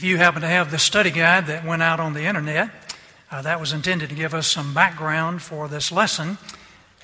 If 0.00 0.04
you 0.04 0.16
happen 0.16 0.40
to 0.40 0.48
have 0.48 0.70
the 0.70 0.78
study 0.78 1.10
guide 1.10 1.48
that 1.48 1.62
went 1.62 1.82
out 1.82 2.00
on 2.00 2.14
the 2.14 2.24
internet, 2.24 2.70
uh, 3.30 3.42
that 3.42 3.60
was 3.60 3.74
intended 3.74 4.08
to 4.08 4.14
give 4.14 4.32
us 4.32 4.46
some 4.46 4.72
background 4.72 5.42
for 5.42 5.68
this 5.68 5.92
lesson, 5.92 6.38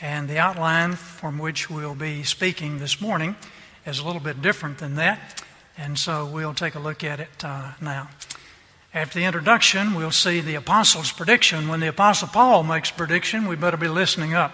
and 0.00 0.30
the 0.30 0.38
outline 0.38 0.94
from 0.94 1.36
which 1.36 1.68
we'll 1.68 1.94
be 1.94 2.22
speaking 2.22 2.78
this 2.78 2.98
morning 2.98 3.36
is 3.84 3.98
a 3.98 4.04
little 4.06 4.22
bit 4.22 4.40
different 4.40 4.78
than 4.78 4.94
that, 4.94 5.44
and 5.76 5.98
so 5.98 6.24
we'll 6.24 6.54
take 6.54 6.74
a 6.74 6.78
look 6.78 7.04
at 7.04 7.20
it 7.20 7.44
uh, 7.44 7.72
now. 7.82 8.08
After 8.94 9.18
the 9.18 9.26
introduction, 9.26 9.92
we'll 9.94 10.10
see 10.10 10.40
the 10.40 10.54
apostles' 10.54 11.12
prediction. 11.12 11.68
When 11.68 11.80
the 11.80 11.88
apostle 11.88 12.28
Paul 12.28 12.62
makes 12.62 12.90
prediction, 12.90 13.46
we 13.46 13.56
better 13.56 13.76
be 13.76 13.88
listening 13.88 14.32
up. 14.32 14.52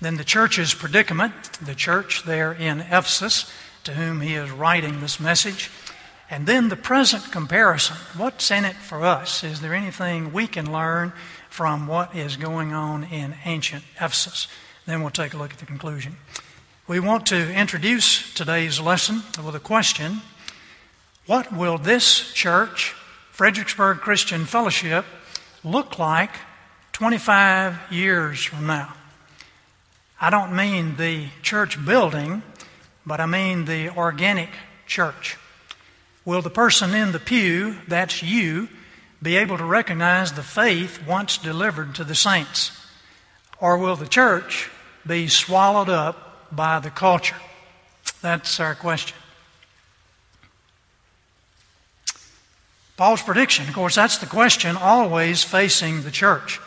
Then 0.00 0.16
the 0.16 0.24
church's 0.24 0.72
predicament, 0.72 1.34
the 1.60 1.74
church 1.74 2.22
there 2.22 2.50
in 2.50 2.80
Ephesus, 2.80 3.52
to 3.84 3.92
whom 3.92 4.22
he 4.22 4.36
is 4.36 4.50
writing 4.50 5.02
this 5.02 5.20
message. 5.20 5.70
And 6.30 6.46
then 6.46 6.68
the 6.68 6.76
present 6.76 7.32
comparison. 7.32 7.96
What's 8.16 8.50
in 8.50 8.64
it 8.64 8.76
for 8.76 9.04
us? 9.04 9.42
Is 9.42 9.60
there 9.60 9.74
anything 9.74 10.32
we 10.32 10.46
can 10.46 10.70
learn 10.70 11.12
from 11.48 11.86
what 11.86 12.14
is 12.14 12.36
going 12.36 12.74
on 12.74 13.04
in 13.04 13.34
ancient 13.46 13.82
Ephesus? 13.96 14.46
Then 14.86 15.00
we'll 15.00 15.10
take 15.10 15.32
a 15.32 15.38
look 15.38 15.52
at 15.52 15.58
the 15.58 15.66
conclusion. 15.66 16.16
We 16.86 17.00
want 17.00 17.26
to 17.26 17.52
introduce 17.52 18.32
today's 18.34 18.78
lesson 18.80 19.22
with 19.44 19.54
a 19.54 19.60
question 19.60 20.20
What 21.26 21.52
will 21.52 21.78
this 21.78 22.32
church, 22.32 22.94
Fredericksburg 23.30 23.98
Christian 23.98 24.44
Fellowship, 24.44 25.06
look 25.64 25.98
like 25.98 26.32
25 26.92 27.90
years 27.90 28.44
from 28.44 28.66
now? 28.66 28.94
I 30.20 30.28
don't 30.28 30.54
mean 30.54 30.96
the 30.96 31.28
church 31.42 31.82
building, 31.86 32.42
but 33.06 33.20
I 33.20 33.26
mean 33.26 33.64
the 33.64 33.90
organic 33.90 34.50
church. 34.86 35.38
Will 36.28 36.42
the 36.42 36.50
person 36.50 36.94
in 36.94 37.12
the 37.12 37.18
pew, 37.18 37.76
that's 37.88 38.22
you, 38.22 38.68
be 39.22 39.38
able 39.38 39.56
to 39.56 39.64
recognize 39.64 40.34
the 40.34 40.42
faith 40.42 41.02
once 41.06 41.38
delivered 41.38 41.94
to 41.94 42.04
the 42.04 42.14
saints? 42.14 42.70
Or 43.60 43.78
will 43.78 43.96
the 43.96 44.06
church 44.06 44.68
be 45.06 45.28
swallowed 45.28 45.88
up 45.88 46.54
by 46.54 46.80
the 46.80 46.90
culture? 46.90 47.38
That's 48.20 48.60
our 48.60 48.74
question. 48.74 49.16
Paul's 52.98 53.22
prediction, 53.22 53.66
of 53.66 53.74
course, 53.74 53.94
that's 53.94 54.18
the 54.18 54.26
question 54.26 54.76
always 54.76 55.42
facing 55.42 56.02
the 56.02 56.10
church. 56.10 56.58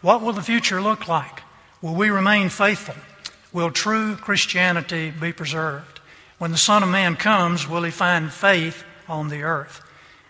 What 0.00 0.22
will 0.22 0.32
the 0.32 0.42
future 0.42 0.80
look 0.80 1.08
like? 1.08 1.42
Will 1.82 1.96
we 1.96 2.10
remain 2.10 2.50
faithful? 2.50 2.94
Will 3.52 3.72
true 3.72 4.14
Christianity 4.14 5.10
be 5.10 5.32
preserved? 5.32 5.98
When 6.38 6.52
the 6.52 6.56
Son 6.56 6.84
of 6.84 6.88
Man 6.88 7.16
comes, 7.16 7.68
will 7.68 7.82
he 7.82 7.90
find 7.90 8.32
faith 8.32 8.84
on 9.08 9.28
the 9.28 9.42
earth. 9.42 9.82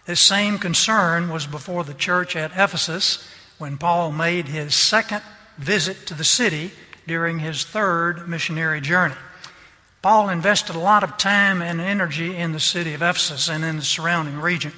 This 0.06 0.20
same 0.20 0.58
concern 0.58 1.28
was 1.28 1.46
before 1.46 1.84
the 1.84 1.94
church 1.94 2.34
at 2.34 2.52
Ephesus 2.52 3.28
when 3.58 3.76
Paul 3.76 4.12
made 4.12 4.46
his 4.46 4.74
second 4.74 5.22
visit 5.58 6.06
to 6.06 6.14
the 6.14 6.24
city 6.24 6.70
during 7.06 7.40
his 7.40 7.64
third 7.64 8.28
missionary 8.28 8.80
journey. 8.80 9.16
Paul 10.00 10.28
invested 10.28 10.76
a 10.76 10.80
lot 10.80 11.02
of 11.02 11.18
time 11.18 11.60
and 11.60 11.80
energy 11.80 12.36
in 12.36 12.52
the 12.52 12.60
city 12.60 12.94
of 12.94 13.02
Ephesus 13.02 13.48
and 13.48 13.64
in 13.64 13.76
the 13.76 13.82
surrounding 13.82 14.40
region. 14.40 14.72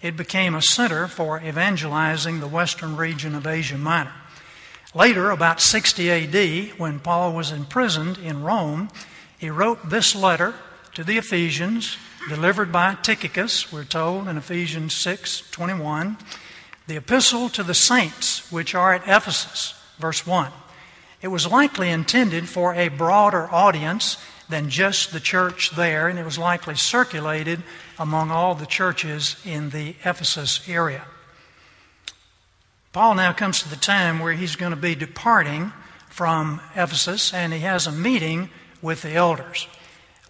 It 0.00 0.16
became 0.16 0.54
a 0.54 0.62
center 0.62 1.08
for 1.08 1.40
evangelizing 1.42 2.40
the 2.40 2.48
western 2.48 2.96
region 2.96 3.34
of 3.34 3.46
Asia 3.46 3.76
Minor. 3.76 4.12
Later, 4.94 5.30
about 5.30 5.60
60 5.60 6.10
AD, 6.10 6.78
when 6.78 7.00
Paul 7.00 7.32
was 7.32 7.52
imprisoned 7.52 8.18
in 8.18 8.42
Rome, 8.42 8.88
he 9.38 9.50
wrote 9.50 9.90
this 9.90 10.14
letter 10.14 10.54
to 10.94 11.04
the 11.04 11.18
Ephesians 11.18 11.96
delivered 12.28 12.72
by 12.72 12.94
Tychicus, 12.94 13.72
we're 13.72 13.84
told 13.84 14.26
in 14.26 14.36
Ephesians 14.36 14.94
6 14.94 15.48
21. 15.50 16.16
The 16.86 16.96
epistle 16.96 17.48
to 17.50 17.62
the 17.62 17.74
saints 17.74 18.50
which 18.50 18.74
are 18.74 18.94
at 18.94 19.06
Ephesus, 19.06 19.74
verse 19.98 20.26
1. 20.26 20.50
It 21.22 21.28
was 21.28 21.46
likely 21.46 21.90
intended 21.90 22.48
for 22.48 22.74
a 22.74 22.88
broader 22.88 23.48
audience 23.52 24.16
than 24.48 24.68
just 24.68 25.12
the 25.12 25.20
church 25.20 25.70
there, 25.70 26.08
and 26.08 26.18
it 26.18 26.24
was 26.24 26.38
likely 26.38 26.74
circulated 26.74 27.62
among 27.98 28.32
all 28.32 28.56
the 28.56 28.66
churches 28.66 29.36
in 29.44 29.70
the 29.70 29.90
Ephesus 30.04 30.68
area. 30.68 31.04
Paul 32.92 33.14
now 33.14 33.32
comes 33.32 33.62
to 33.62 33.68
the 33.68 33.76
time 33.76 34.18
where 34.18 34.32
he's 34.32 34.56
going 34.56 34.72
to 34.72 34.76
be 34.76 34.96
departing 34.96 35.72
from 36.08 36.60
Ephesus, 36.74 37.32
and 37.32 37.52
he 37.52 37.60
has 37.60 37.86
a 37.86 37.92
meeting 37.92 38.50
with 38.82 39.02
the 39.02 39.12
elders. 39.12 39.68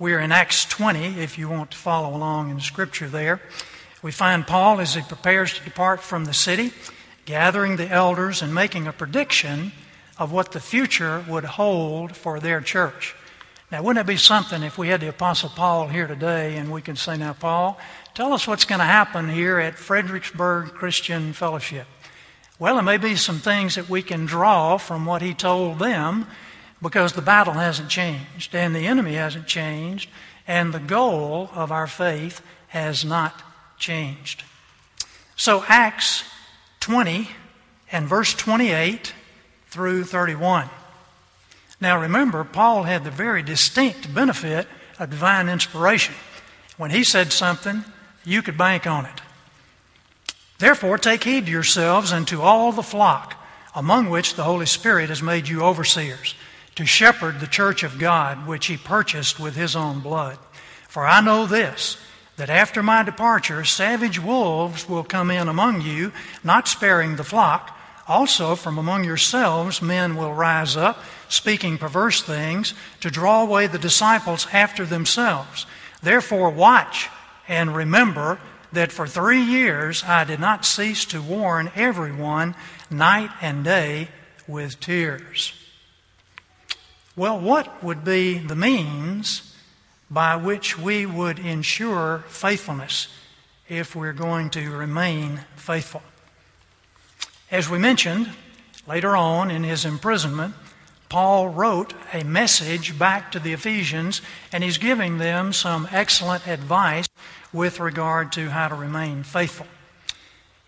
We 0.01 0.15
are 0.15 0.19
in 0.19 0.33
Acts 0.33 0.65
20, 0.65 1.21
if 1.21 1.37
you 1.37 1.51
want 1.51 1.73
to 1.73 1.77
follow 1.77 2.17
along 2.17 2.49
in 2.49 2.59
scripture 2.61 3.07
there. 3.07 3.39
We 4.01 4.13
find 4.13 4.47
Paul 4.47 4.81
as 4.81 4.95
he 4.95 5.03
prepares 5.03 5.53
to 5.53 5.63
depart 5.63 6.01
from 6.01 6.25
the 6.25 6.33
city, 6.33 6.73
gathering 7.27 7.77
the 7.77 7.87
elders 7.87 8.41
and 8.41 8.55
making 8.55 8.87
a 8.87 8.95
prediction 8.95 9.73
of 10.19 10.33
what 10.33 10.53
the 10.53 10.59
future 10.59 11.23
would 11.29 11.45
hold 11.45 12.17
for 12.17 12.41
their 12.41 12.63
church. 12.63 13.15
Now, 13.71 13.83
wouldn't 13.83 14.03
it 14.03 14.11
be 14.11 14.17
something 14.17 14.63
if 14.63 14.79
we 14.79 14.89
had 14.89 15.03
the 15.03 15.11
Apostle 15.11 15.51
Paul 15.51 15.89
here 15.89 16.07
today 16.07 16.57
and 16.57 16.73
we 16.73 16.81
could 16.81 16.97
say, 16.97 17.19
Now, 17.19 17.35
Paul, 17.35 17.79
tell 18.15 18.33
us 18.33 18.47
what's 18.47 18.65
going 18.65 18.79
to 18.79 18.87
happen 18.87 19.29
here 19.29 19.59
at 19.59 19.75
Fredericksburg 19.75 20.69
Christian 20.69 21.35
Fellowship? 21.35 21.87
Well, 22.59 22.77
there 22.77 22.83
may 22.83 22.97
be 22.97 23.17
some 23.17 23.39
things 23.39 23.75
that 23.75 23.91
we 23.91 24.01
can 24.01 24.25
draw 24.25 24.79
from 24.79 25.05
what 25.05 25.21
he 25.21 25.35
told 25.35 25.79
them 25.79 26.27
because 26.83 27.13
the 27.13 27.23
battle 27.23 27.55
hasn't 27.55 27.89
changed 27.89 28.55
and 28.55 28.75
the 28.75 28.87
enemy 28.87 29.15
hasn't 29.15 29.47
changed 29.47 30.09
and 30.47 30.73
the 30.73 30.81
goal 30.81 31.51
of 31.55 31.71
our 31.71 31.87
faith 31.87 32.43
has 32.69 33.05
not 33.05 33.43
changed. 33.79 34.43
So, 35.37 35.65
Acts 35.69 36.25
20 36.81 37.29
and 37.93 38.07
verse 38.07 38.35
28 38.35 39.15
through 39.69 40.05
31. 40.05 40.69
Now, 41.81 42.01
remember, 42.01 42.45
Paul 42.45 42.83
had 42.83 43.05
the 43.05 43.11
very 43.11 43.43
distinct 43.43 44.13
benefit 44.15 44.67
of 44.99 45.11
divine 45.11 45.49
inspiration. 45.49 46.15
When 46.77 46.91
he 46.91 47.05
said 47.05 47.33
something, 47.33 47.85
you 48.25 48.43
could 48.43 48.59
bank 48.59 48.87
on 48.87 49.07
it. 49.07 49.21
Therefore, 50.59 50.99
take 50.99 51.25
heed 51.25 51.47
to 51.47 51.53
yourselves 51.53 52.13
and 52.13 52.29
to 52.29 52.43
all 52.43 52.73
the 52.73 52.83
flock 52.83 53.35
among 53.75 54.11
which 54.11 54.35
the 54.35 54.43
Holy 54.43 54.67
Spirit 54.67 55.09
has 55.09 55.23
made 55.23 55.49
you 55.49 55.63
overseers 55.63 56.35
to 56.81 56.87
shepherd 56.87 57.41
the 57.41 57.47
church 57.47 57.83
of 57.83 57.99
God, 57.99 58.47
which 58.47 58.65
he 58.65 58.77
purchased 58.79 59.39
with 59.39 59.55
his 59.55 59.77
own 59.77 60.01
blood. 60.01 60.39
For 60.89 61.07
I 61.07 61.21
know 61.21 61.45
this, 61.45 61.99
that 62.39 62.49
after 62.49 62.83
my 62.83 63.03
departure, 63.03 63.67
savage 63.67 64.19
wolves 64.19 64.89
will 64.89 65.05
come 65.05 65.31
in 65.31 65.47
among 65.47 65.83
you, 65.83 66.11
not 66.43 66.69
sparing 66.69 67.17
the 67.17 67.23
flock. 67.23 67.79
Also, 68.09 68.55
from 68.55 68.79
among 68.79 69.05
yourselves, 69.05 69.83
men 69.83 70.17
will 70.17 70.33
rise 70.33 70.75
up, 70.75 71.05
speaking 71.29 71.77
perverse 71.77 72.23
things, 72.23 72.73
to 73.01 73.11
draw 73.11 73.43
away 73.43 73.67
the 73.67 73.79
disciples 73.79 74.47
after 74.51 74.87
themselves. 74.87 75.67
Therefore, 76.03 76.49
watch 76.49 77.11
and 77.47 77.77
remember 77.77 78.41
that 78.73 78.91
for 78.91 79.07
three 79.07 79.43
years 79.43 80.03
I 80.05 80.25
did 80.25 80.41
not 80.41 80.65
cease 80.65 81.05
to 81.07 81.21
warn 81.21 81.71
everyone 81.75 82.55
night 82.89 83.33
and 83.43 83.65
day 83.65 84.09
with 84.49 84.81
tears. 84.81 85.60
Well, 87.21 87.39
what 87.39 87.85
would 87.85 88.03
be 88.03 88.39
the 88.39 88.57
means 88.57 89.55
by 90.11 90.37
which 90.37 90.79
we 90.79 91.05
would 91.05 91.39
ensure 91.39 92.25
faithfulness 92.29 93.09
if 93.69 93.95
we're 93.95 94.15
going 94.15 94.49
to 94.53 94.71
remain 94.71 95.41
faithful? 95.55 96.01
As 97.51 97.69
we 97.69 97.77
mentioned, 97.77 98.31
later 98.87 99.15
on 99.15 99.51
in 99.51 99.65
his 99.65 99.85
imprisonment, 99.85 100.55
Paul 101.11 101.51
wrote 101.51 101.93
a 102.15 102.25
message 102.25 102.99
back 102.99 103.33
to 103.33 103.39
the 103.39 103.53
Ephesians, 103.53 104.23
and 104.51 104.65
he's 104.65 104.79
giving 104.79 105.19
them 105.19 105.53
some 105.53 105.89
excellent 105.93 106.49
advice 106.49 107.07
with 107.53 107.81
regard 107.81 108.33
to 108.33 108.49
how 108.49 108.69
to 108.69 108.75
remain 108.75 109.25
faithful. 109.25 109.67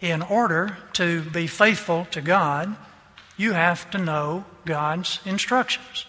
In 0.02 0.20
order 0.20 0.76
to 0.92 1.22
be 1.22 1.46
faithful 1.46 2.06
to 2.10 2.20
God, 2.20 2.76
you 3.38 3.54
have 3.54 3.90
to 3.92 3.96
know 3.96 4.44
God's 4.66 5.18
instructions. 5.24 6.04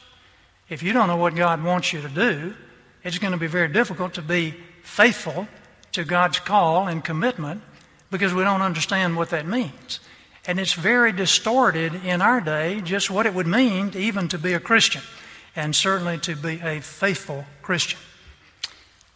If 0.73 0.81
you 0.81 0.91
don't 0.91 1.07
know 1.07 1.17
what 1.17 1.35
God 1.35 1.63
wants 1.63 1.93
you 1.93 2.01
to 2.01 2.09
do, 2.09 2.55
it's 3.03 3.19
going 3.19 3.31
to 3.31 3.37
be 3.37 3.45
very 3.45 3.67
difficult 3.67 4.15
to 4.15 4.23
be 4.23 4.55
faithful 4.81 5.47
to 5.91 6.03
God's 6.03 6.39
call 6.39 6.87
and 6.87 7.03
commitment 7.03 7.61
because 8.09 8.33
we 8.33 8.43
don't 8.43 8.63
understand 8.63 9.15
what 9.15 9.29
that 9.29 9.45
means. 9.45 9.99
And 10.47 10.59
it's 10.59 10.73
very 10.73 11.11
distorted 11.11 11.93
in 12.03 12.23
our 12.23 12.41
day 12.41 12.81
just 12.81 13.11
what 13.11 13.27
it 13.27 13.35
would 13.35 13.45
mean 13.45 13.91
to 13.91 13.99
even 13.99 14.27
to 14.29 14.39
be 14.39 14.53
a 14.53 14.59
Christian 14.59 15.03
and 15.55 15.75
certainly 15.75 16.17
to 16.17 16.35
be 16.35 16.59
a 16.63 16.81
faithful 16.81 17.45
Christian. 17.61 17.99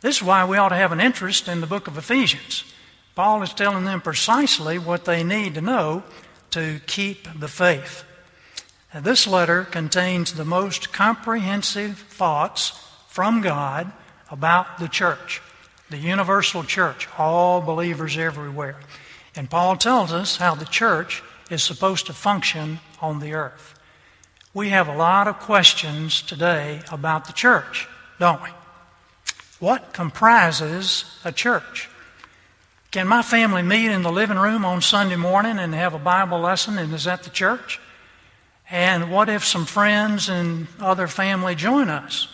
This 0.01 0.17
is 0.17 0.23
why 0.23 0.45
we 0.45 0.57
ought 0.57 0.69
to 0.69 0.75
have 0.75 0.91
an 0.91 1.01
interest 1.01 1.47
in 1.47 1.59
the 1.59 1.65
book 1.65 1.87
of 1.87 1.97
Ephesians. 1.97 2.65
Paul 3.15 3.41
is 3.41 3.51
telling 3.51 3.83
them 3.83 3.99
precisely 3.99 4.77
what 4.77 5.05
they 5.05 5.23
need 5.23 5.55
to 5.55 5.61
know 5.61 6.03
to 6.51 6.81
keep 6.85 7.27
the 7.39 7.47
faith. 7.47 8.03
Now, 8.97 9.03
this 9.03 9.27
letter 9.27 9.63
contains 9.63 10.33
the 10.33 10.43
most 10.43 10.91
comprehensive 10.91 11.99
thoughts 11.99 12.83
from 13.07 13.41
God 13.41 13.91
about 14.31 14.79
the 14.79 14.87
church. 14.87 15.39
the 15.91 15.97
universal 15.97 16.63
church, 16.63 17.07
all 17.15 17.61
believers 17.61 18.17
everywhere. 18.17 18.77
And 19.35 19.49
Paul 19.49 19.77
tells 19.77 20.11
us 20.11 20.37
how 20.37 20.55
the 20.55 20.65
church 20.65 21.21
is 21.51 21.61
supposed 21.61 22.07
to 22.07 22.13
function 22.13 22.79
on 22.99 23.19
the 23.19 23.33
earth. 23.33 23.79
We 24.51 24.69
have 24.69 24.87
a 24.87 24.97
lot 24.97 25.27
of 25.27 25.39
questions 25.39 26.23
today 26.23 26.81
about 26.91 27.25
the 27.25 27.33
church, 27.33 27.87
don't 28.19 28.41
we? 28.41 28.49
What 29.59 29.93
comprises 29.93 31.05
a 31.23 31.31
church? 31.31 31.87
Can 32.89 33.07
my 33.07 33.21
family 33.21 33.61
meet 33.61 33.91
in 33.91 34.01
the 34.01 34.11
living 34.11 34.39
room 34.39 34.65
on 34.65 34.81
Sunday 34.81 35.17
morning 35.17 35.59
and 35.59 35.75
have 35.75 35.93
a 35.93 35.99
Bible 35.99 36.39
lesson, 36.39 36.79
and 36.79 36.93
is 36.93 37.03
that 37.03 37.21
the 37.21 37.29
church? 37.29 37.79
And 38.69 39.11
what 39.11 39.29
if 39.29 39.45
some 39.45 39.65
friends 39.65 40.27
and 40.29 40.67
other 40.79 41.07
family 41.07 41.55
join 41.55 41.89
us? 41.89 42.27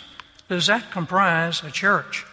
Does 0.49 0.67
that 0.67 0.91
comprise 0.91 1.63
a 1.63 1.71
church? 1.71 2.25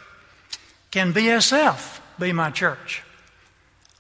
Can 0.91 1.13
BSF 1.13 2.01
be 2.19 2.33
my 2.33 2.51
church? 2.51 3.03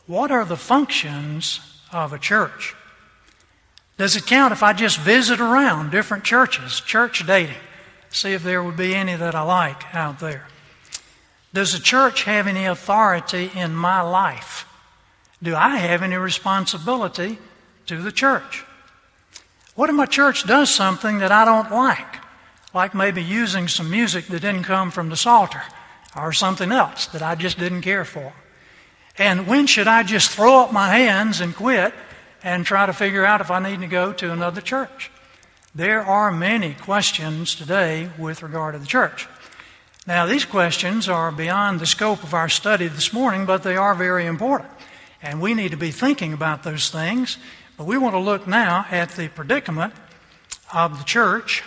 What 0.06 0.30
are 0.30 0.44
the 0.44 0.56
functions 0.56 1.60
of 1.92 2.12
a 2.12 2.18
church? 2.18 2.74
Does 3.96 4.16
it 4.16 4.26
count 4.26 4.52
if 4.52 4.62
I 4.62 4.72
just 4.72 4.98
visit 4.98 5.40
around 5.40 5.90
different 5.90 6.24
churches, 6.24 6.80
church 6.80 7.26
dating, 7.26 7.56
see 8.08 8.32
if 8.32 8.42
there 8.42 8.62
would 8.62 8.76
be 8.76 8.94
any 8.94 9.14
that 9.14 9.34
I 9.34 9.42
like 9.42 9.94
out 9.94 10.18
there? 10.18 10.46
Does 11.52 11.72
the 11.72 11.78
church 11.78 12.24
have 12.24 12.46
any 12.46 12.64
authority 12.64 13.50
in 13.54 13.74
my 13.74 14.00
life? 14.00 14.66
Do 15.42 15.54
I 15.54 15.76
have 15.76 16.02
any 16.02 16.16
responsibility 16.16 17.38
to 17.86 18.00
the 18.00 18.12
church? 18.12 18.64
What 19.74 19.88
if 19.88 19.96
my 19.96 20.06
church 20.06 20.46
does 20.46 20.70
something 20.70 21.18
that 21.18 21.32
I 21.32 21.44
don't 21.44 21.70
like? 21.70 22.18
Like 22.74 22.94
maybe 22.94 23.22
using 23.22 23.68
some 23.68 23.90
music 23.90 24.26
that 24.26 24.40
didn't 24.40 24.64
come 24.64 24.90
from 24.90 25.08
the 25.08 25.16
Psalter 25.16 25.62
or 26.16 26.32
something 26.32 26.72
else 26.72 27.06
that 27.08 27.22
I 27.22 27.34
just 27.34 27.58
didn't 27.58 27.82
care 27.82 28.04
for. 28.04 28.32
And 29.18 29.46
when 29.46 29.66
should 29.66 29.86
I 29.86 30.02
just 30.02 30.30
throw 30.30 30.60
up 30.60 30.72
my 30.72 30.88
hands 30.88 31.40
and 31.40 31.54
quit 31.54 31.92
and 32.42 32.64
try 32.64 32.86
to 32.86 32.92
figure 32.92 33.24
out 33.24 33.40
if 33.40 33.50
I 33.50 33.58
need 33.58 33.80
to 33.80 33.86
go 33.86 34.12
to 34.12 34.32
another 34.32 34.60
church? 34.60 35.10
There 35.74 36.02
are 36.02 36.32
many 36.32 36.74
questions 36.74 37.54
today 37.54 38.10
with 38.18 38.42
regard 38.42 38.74
to 38.74 38.80
the 38.80 38.86
church. 38.86 39.28
Now, 40.06 40.26
these 40.26 40.44
questions 40.44 41.08
are 41.08 41.30
beyond 41.30 41.78
the 41.78 41.86
scope 41.86 42.24
of 42.24 42.34
our 42.34 42.48
study 42.48 42.88
this 42.88 43.12
morning, 43.12 43.46
but 43.46 43.62
they 43.62 43.76
are 43.76 43.94
very 43.94 44.26
important. 44.26 44.70
And 45.22 45.40
we 45.40 45.54
need 45.54 45.70
to 45.70 45.76
be 45.76 45.90
thinking 45.90 46.32
about 46.32 46.62
those 46.62 46.88
things. 46.88 47.38
But 47.80 47.86
we 47.86 47.96
want 47.96 48.14
to 48.14 48.18
look 48.18 48.46
now 48.46 48.84
at 48.90 49.12
the 49.12 49.28
predicament 49.28 49.94
of 50.70 50.98
the 50.98 51.04
church 51.04 51.62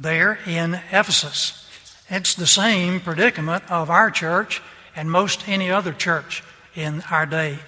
there 0.00 0.38
in 0.46 0.72
Ephesus. 0.90 1.68
It's 2.08 2.34
the 2.34 2.46
same 2.46 2.98
predicament 2.98 3.70
of 3.70 3.90
our 3.90 4.10
church 4.10 4.62
and 4.96 5.10
most 5.10 5.46
any 5.46 5.70
other 5.70 5.92
church 5.92 6.42
in 6.74 7.02
our 7.10 7.26
day. 7.26 7.58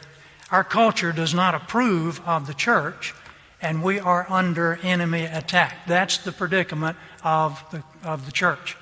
Our 0.51 0.65
culture 0.65 1.13
does 1.13 1.35
not 1.35 1.55
approve 1.55 2.27
of 2.27 2.47
the 2.47 2.55
church, 2.55 3.15
and 3.61 3.83
we 3.83 4.01
are 4.01 4.25
under 4.31 4.79
enemy 4.83 5.25
attack. 5.27 5.87
That's 5.87 6.17
the 6.17 6.33
predicament 6.33 6.97
of 7.23 7.63
the, 7.73 7.83
of 8.03 8.25
the 8.25 8.33
church. 8.33 8.75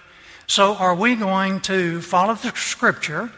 So, 0.46 0.76
are 0.76 0.94
we 0.94 1.16
going 1.16 1.62
to 1.62 2.00
follow 2.00 2.34
the 2.34 2.52
scripture 2.54 3.32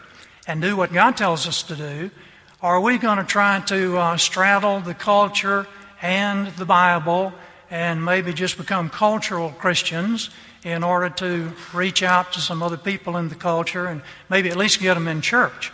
and 0.45 0.61
do 0.61 0.77
what 0.77 0.93
God 0.93 1.17
tells 1.17 1.47
us 1.47 1.63
to 1.63 1.75
do? 1.75 2.11
Are 2.59 2.81
we 2.81 2.97
going 2.97 3.19
to 3.19 3.23
try 3.23 3.59
to 3.67 3.97
uh, 3.99 4.17
straddle 4.17 4.79
the 4.79 4.95
culture 4.95 5.67
and 6.01 6.47
the 6.47 6.65
Bible 6.65 7.31
and 7.69 8.03
maybe 8.03 8.33
just 8.33 8.57
become 8.57 8.89
cultural 8.89 9.51
Christians 9.51 10.31
in 10.63 10.83
order 10.83 11.11
to 11.17 11.51
reach 11.71 12.01
out 12.01 12.33
to 12.33 12.41
some 12.41 12.63
other 12.63 12.75
people 12.75 13.15
in 13.17 13.29
the 13.29 13.35
culture 13.35 13.85
and 13.85 14.01
maybe 14.27 14.49
at 14.49 14.57
least 14.57 14.79
get 14.79 14.95
them 14.95 15.07
in 15.07 15.21
church. 15.21 15.71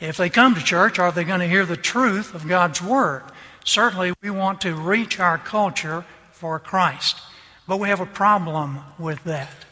If 0.00 0.16
they 0.16 0.30
come 0.30 0.54
to 0.54 0.64
church, 0.64 0.98
are 0.98 1.12
they 1.12 1.24
going 1.24 1.40
to 1.40 1.46
hear 1.46 1.66
the 1.66 1.76
truth 1.76 2.34
of 2.34 2.48
God's 2.48 2.80
Word? 2.80 3.24
Certainly, 3.62 4.14
we 4.22 4.30
want 4.30 4.62
to 4.62 4.74
reach 4.74 5.20
our 5.20 5.36
culture 5.36 6.06
for 6.32 6.58
Christ. 6.58 7.20
But 7.68 7.80
we 7.80 7.90
have 7.90 8.00
a 8.00 8.06
problem 8.06 8.78
with 8.98 9.22
that. 9.24 9.66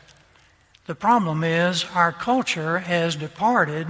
The 0.84 0.94
problem 0.94 1.44
is 1.44 1.86
our 1.94 2.12
culture 2.12 2.80
has 2.80 3.16
departed 3.16 3.86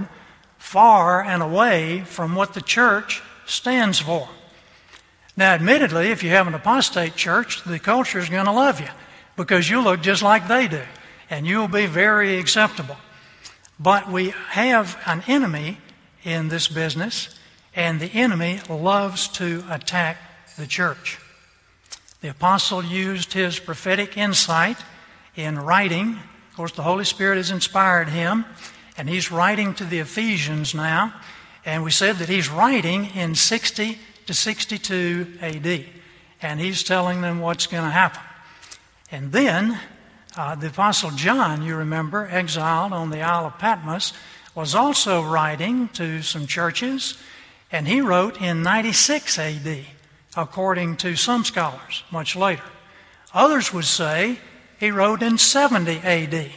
far 0.63 1.21
and 1.21 1.43
away 1.43 1.99
from 2.05 2.33
what 2.35 2.53
the 2.53 2.61
church 2.61 3.21
stands 3.45 3.99
for. 3.99 4.29
Now, 5.35 5.53
admittedly, 5.53 6.07
if 6.07 6.23
you 6.23 6.29
have 6.29 6.47
an 6.47 6.55
apostate 6.55 7.15
church, 7.15 7.63
the 7.65 7.77
culture 7.77 8.17
is 8.17 8.29
going 8.29 8.45
to 8.45 8.51
love 8.51 8.79
you 8.79 8.87
because 9.35 9.69
you 9.69 9.81
look 9.81 10.01
just 10.01 10.23
like 10.23 10.47
they 10.47 10.67
do, 10.67 10.81
and 11.29 11.45
you'll 11.45 11.67
be 11.67 11.85
very 11.85 12.39
acceptable. 12.39 12.95
But 13.77 14.09
we 14.09 14.29
have 14.49 14.97
an 15.05 15.21
enemy 15.27 15.77
in 16.23 16.47
this 16.47 16.69
business, 16.69 17.37
and 17.75 17.99
the 17.99 18.11
enemy 18.13 18.61
loves 18.69 19.27
to 19.39 19.65
attack 19.69 20.17
the 20.57 20.65
church. 20.65 21.19
The 22.21 22.29
apostle 22.29 22.83
used 22.83 23.33
his 23.33 23.59
prophetic 23.59 24.17
insight 24.17 24.77
in 25.35 25.59
writing. 25.59 26.13
Of 26.49 26.55
course, 26.55 26.71
the 26.71 26.83
Holy 26.83 27.05
Spirit 27.05 27.35
has 27.35 27.51
inspired 27.51 28.07
him, 28.09 28.45
and 28.97 29.09
he's 29.09 29.31
writing 29.31 29.73
to 29.75 29.85
the 29.85 29.99
Ephesians 29.99 30.73
now. 30.73 31.13
And 31.65 31.83
we 31.83 31.91
said 31.91 32.17
that 32.17 32.29
he's 32.29 32.49
writing 32.49 33.05
in 33.15 33.35
60 33.35 33.97
to 34.27 34.33
62 34.33 35.37
AD. 35.41 35.85
And 36.41 36.59
he's 36.59 36.83
telling 36.83 37.21
them 37.21 37.39
what's 37.39 37.67
going 37.67 37.83
to 37.83 37.89
happen. 37.89 38.21
And 39.11 39.31
then 39.31 39.79
uh, 40.35 40.55
the 40.55 40.67
Apostle 40.67 41.11
John, 41.11 41.63
you 41.63 41.75
remember, 41.75 42.27
exiled 42.29 42.93
on 42.93 43.11
the 43.11 43.21
Isle 43.21 43.45
of 43.45 43.59
Patmos, 43.59 44.13
was 44.55 44.75
also 44.75 45.23
writing 45.23 45.87
to 45.89 46.21
some 46.21 46.47
churches, 46.47 47.17
and 47.71 47.87
he 47.87 48.01
wrote 48.01 48.41
in 48.41 48.61
96 48.61 49.39
AD, 49.39 49.85
according 50.35 50.97
to 50.97 51.15
some 51.15 51.43
scholars, 51.43 52.03
much 52.11 52.35
later. 52.35 52.63
Others 53.33 53.73
would 53.73 53.85
say 53.85 54.39
he 54.79 54.91
wrote 54.91 55.23
in 55.23 55.37
70 55.37 55.99
AD. 55.99 56.51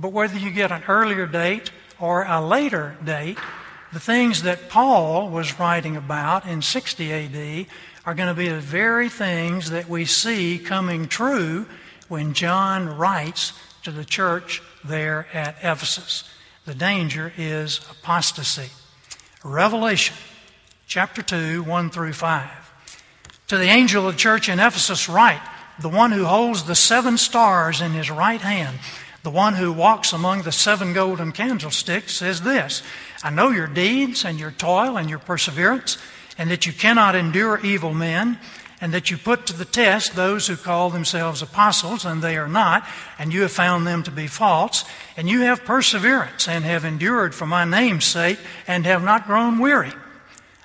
But 0.00 0.12
whether 0.12 0.38
you 0.38 0.50
get 0.50 0.72
an 0.72 0.82
earlier 0.88 1.26
date 1.26 1.70
or 2.00 2.24
a 2.24 2.40
later 2.40 2.96
date, 3.04 3.36
the 3.92 4.00
things 4.00 4.42
that 4.44 4.70
Paul 4.70 5.28
was 5.28 5.58
writing 5.60 5.94
about 5.94 6.46
in 6.46 6.62
60 6.62 7.12
AD 7.12 7.66
are 8.06 8.14
going 8.14 8.28
to 8.28 8.34
be 8.34 8.48
the 8.48 8.60
very 8.60 9.10
things 9.10 9.70
that 9.70 9.90
we 9.90 10.06
see 10.06 10.58
coming 10.58 11.06
true 11.06 11.66
when 12.08 12.32
John 12.32 12.96
writes 12.96 13.52
to 13.82 13.90
the 13.90 14.04
church 14.04 14.62
there 14.82 15.26
at 15.34 15.56
Ephesus. 15.58 16.24
The 16.64 16.74
danger 16.74 17.32
is 17.36 17.80
apostasy. 17.90 18.70
Revelation 19.44 20.16
chapter 20.86 21.22
2, 21.22 21.62
1 21.64 21.90
through 21.90 22.14
5. 22.14 22.50
To 23.48 23.58
the 23.58 23.64
angel 23.64 24.06
of 24.06 24.14
the 24.14 24.18
church 24.18 24.48
in 24.48 24.60
Ephesus, 24.60 25.08
write, 25.10 25.42
the 25.80 25.88
one 25.88 26.12
who 26.12 26.24
holds 26.24 26.64
the 26.64 26.74
seven 26.74 27.16
stars 27.16 27.80
in 27.80 27.92
his 27.92 28.10
right 28.10 28.40
hand, 28.40 28.78
the 29.22 29.30
one 29.30 29.54
who 29.54 29.72
walks 29.72 30.12
among 30.12 30.42
the 30.42 30.52
seven 30.52 30.92
golden 30.92 31.32
candlesticks, 31.32 32.14
says 32.14 32.42
this 32.42 32.82
I 33.22 33.30
know 33.30 33.50
your 33.50 33.66
deeds 33.66 34.24
and 34.24 34.38
your 34.38 34.50
toil 34.50 34.96
and 34.96 35.10
your 35.10 35.18
perseverance, 35.18 35.98
and 36.38 36.50
that 36.50 36.66
you 36.66 36.72
cannot 36.72 37.14
endure 37.14 37.60
evil 37.60 37.94
men 37.94 38.38
and 38.80 38.94
that 38.94 39.10
you 39.10 39.18
put 39.18 39.46
to 39.46 39.52
the 39.52 39.64
test 39.64 40.16
those 40.16 40.46
who 40.46 40.56
call 40.56 40.88
themselves 40.88 41.42
apostles, 41.42 42.04
and 42.06 42.22
they 42.22 42.36
are 42.36 42.48
not, 42.48 42.86
and 43.18 43.32
you 43.32 43.42
have 43.42 43.52
found 43.52 43.86
them 43.86 44.02
to 44.02 44.10
be 44.10 44.26
false, 44.26 44.84
and 45.16 45.28
you 45.28 45.42
have 45.42 45.64
perseverance, 45.64 46.48
and 46.48 46.64
have 46.64 46.84
endured 46.84 47.34
for 47.34 47.46
my 47.46 47.64
name's 47.64 48.06
sake, 48.06 48.38
and 48.66 48.86
have 48.86 49.04
not 49.04 49.26
grown 49.26 49.58
weary. 49.58 49.92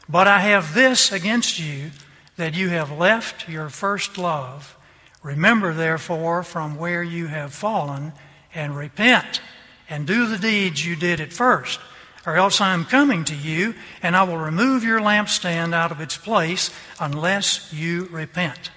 But 0.08 0.28
I 0.28 0.40
have 0.40 0.74
this 0.74 1.12
against 1.12 1.60
you, 1.60 1.92
that 2.38 2.56
you 2.56 2.70
have 2.70 2.92
left 2.92 3.50
your 3.50 3.70
first 3.70 4.18
love. 4.18 4.78
Remember, 5.22 5.74
therefore, 5.74 6.44
from 6.44 6.78
where 6.78 7.04
you 7.04 7.28
have 7.28 7.54
fallen, 7.54 8.14
and 8.56 8.76
repent, 8.76 9.42
and 9.90 10.08
do 10.08 10.26
the 10.26 10.40
deeds 10.40 10.84
you 10.84 10.96
did 10.96 11.20
at 11.20 11.32
first 11.32 11.80
or 12.26 12.38
else 12.38 12.60
I 12.60 12.74
am 12.74 12.86
coming 12.86 13.24
to 13.26 13.36
you, 13.36 13.76
and 14.02 14.16
I 14.16 14.24
will 14.24 14.38
remove 14.38 14.84
your 14.84 15.00
lampstand 15.00 15.74
out 15.74 15.92
of 15.92 16.02
its 16.02 16.18
place 16.18 16.72
unless 17.00 17.72
you 17.72 18.06
repent. 18.06 18.72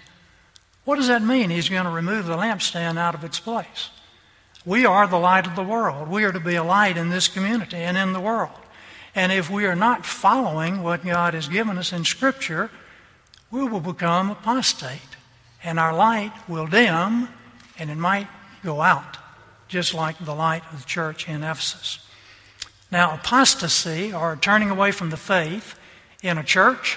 What 0.84 0.96
does 0.96 1.08
that 1.08 1.22
mean? 1.22 1.50
He's 1.50 1.68
going 1.68 1.84
to 1.84 1.90
remove 1.90 2.26
the 2.26 2.36
lampstand 2.36 2.98
out 2.98 3.14
of 3.14 3.24
its 3.24 3.40
place. 3.40 3.90
We 4.66 4.84
are 4.84 5.06
the 5.06 5.18
light 5.18 5.46
of 5.46 5.56
the 5.56 5.62
world. 5.62 6.08
We 6.08 6.24
are 6.24 6.32
to 6.32 6.40
be 6.40 6.56
a 6.56 6.64
light 6.64 6.96
in 6.96 7.08
this 7.08 7.28
community 7.28 7.76
and 7.76 7.96
in 7.96 8.12
the 8.12 8.20
world. 8.20 8.50
And 9.14 9.32
if 9.32 9.48
we 9.48 9.64
are 9.64 9.76
not 9.76 10.04
following 10.04 10.82
what 10.82 11.04
God 11.04 11.34
has 11.34 11.48
given 11.48 11.78
us 11.78 11.92
in 11.92 12.04
Scripture, 12.04 12.70
we 13.50 13.64
will 13.64 13.80
become 13.80 14.30
apostate. 14.30 15.00
And 15.64 15.78
our 15.78 15.94
light 15.94 16.32
will 16.48 16.66
dim 16.66 17.28
and 17.78 17.90
it 17.90 17.96
might 17.96 18.28
go 18.62 18.82
out, 18.82 19.16
just 19.68 19.94
like 19.94 20.18
the 20.18 20.34
light 20.34 20.62
of 20.72 20.80
the 20.80 20.86
church 20.86 21.28
in 21.28 21.44
Ephesus. 21.44 21.98
Now, 22.90 23.14
apostasy, 23.14 24.12
or 24.12 24.36
turning 24.36 24.70
away 24.70 24.92
from 24.92 25.10
the 25.10 25.16
faith, 25.16 25.78
in 26.22 26.38
a 26.38 26.42
church 26.42 26.96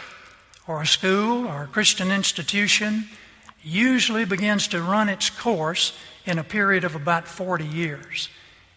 or 0.67 0.81
a 0.81 0.87
school 0.87 1.47
or 1.47 1.63
a 1.63 1.67
Christian 1.67 2.11
institution, 2.11 3.05
usually 3.61 4.25
begins 4.25 4.67
to 4.69 4.81
run 4.81 5.09
its 5.09 5.29
course 5.29 5.93
in 6.25 6.39
a 6.39 6.43
period 6.43 6.83
of 6.83 6.95
about 6.95 7.27
40 7.27 7.65
years. 7.65 8.29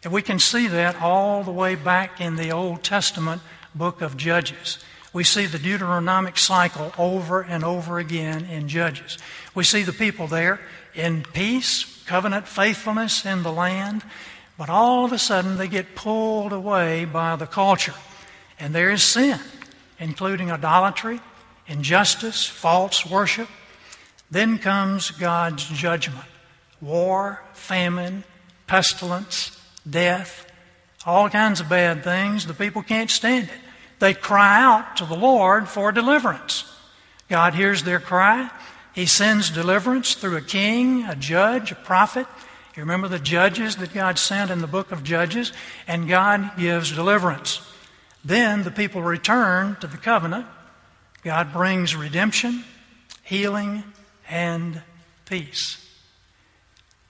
And 0.03 0.13
we 0.13 0.23
can 0.23 0.39
see 0.39 0.67
that 0.69 1.01
all 1.01 1.43
the 1.43 1.53
way 1.53 1.77
back 1.77 2.21
in 2.21 2.37
the 2.37 2.53
Old 2.53 2.83
Testament 2.83 3.41
book 3.75 4.03
of 4.03 4.17
Judges. 4.17 4.79
We 5.13 5.25
see 5.25 5.47
the 5.47 5.59
Deuteronomic 5.59 6.37
cycle 6.37 6.93
over 6.99 7.41
and 7.43 7.65
over 7.65 7.99
again 7.99 8.45
in 8.47 8.69
Judges. 8.69 9.17
We 9.55 9.65
see 9.65 9.83
the 9.83 9.93
people 9.93 10.27
there 10.27 10.61
in 10.95 11.23
peace, 11.23 12.03
covenant 12.07 12.47
faithfulness 12.47 13.25
in 13.25 13.43
the 13.43 13.53
land, 13.53 14.03
but 14.57 14.71
all 14.71 15.05
of 15.05 15.13
a 15.13 15.19
sudden 15.19 15.57
they 15.57 15.69
get 15.69 15.95
pulled 15.95 16.53
away 16.53 17.05
by 17.05 17.37
the 17.37 17.47
culture. 17.47 17.95
And 18.59 18.75
there 18.75 18.91
is 18.91 19.03
sin, 19.03 19.41
including 19.99 20.51
idolatry, 20.51 21.21
injustice, 21.67 22.47
false 22.47 23.05
worship. 23.05 23.49
Then 24.31 24.59
comes 24.59 25.11
God's 25.11 25.65
judgment 25.69 26.27
war, 26.81 27.43
famine, 27.55 28.23
pestilence, 28.67 29.59
death, 29.89 30.47
all 31.07 31.31
kinds 31.31 31.61
of 31.61 31.69
bad 31.69 32.05
things. 32.05 32.47
The 32.47 32.55
people 32.55 32.83
can't 32.83 33.11
stand 33.11 33.49
it. 33.49 33.61
They 34.01 34.13
cry 34.13 34.63
out 34.63 34.99
to 34.99 35.07
the 35.07 35.17
Lord 35.17 35.69
for 35.69 35.93
deliverance. 35.93 36.71
God 37.29 37.55
hears 37.55 37.83
their 37.83 38.01
cry. 38.01 38.51
He 38.95 39.07
sends 39.07 39.51
deliverance 39.51 40.15
through 40.15 40.37
a 40.37 40.41
king, 40.41 41.05
a 41.05 41.17
judge, 41.17 41.73
a 41.73 41.75
prophet. 41.75 42.29
You 42.77 42.83
remember 42.83 43.09
the 43.09 43.19
judges 43.19 43.77
that 43.77 43.93
God 43.93 44.19
sent 44.19 44.53
in 44.53 44.61
the 44.61 44.69
book 44.69 44.93
of 44.93 45.03
Judges? 45.03 45.53
And 45.89 46.09
God 46.09 46.53
gives 46.57 46.93
deliverance. 46.93 47.61
Then 48.25 48.63
the 48.63 48.71
people 48.71 49.03
return 49.03 49.77
to 49.81 49.89
the 49.89 49.97
covenant. 49.97 50.47
God 51.25 51.53
brings 51.53 51.97
redemption, 51.97 52.65
healing, 53.25 53.83
and 54.29 54.81
peace. 55.27 55.81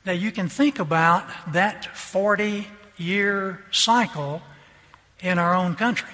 Now 0.06 0.12
you 0.12 0.32
can 0.32 0.48
think 0.48 0.78
about 0.78 1.24
that 1.52 1.96
40 1.96 2.66
year 2.96 3.62
cycle 3.70 4.42
in 5.20 5.38
our 5.38 5.54
own 5.54 5.74
country. 5.74 6.10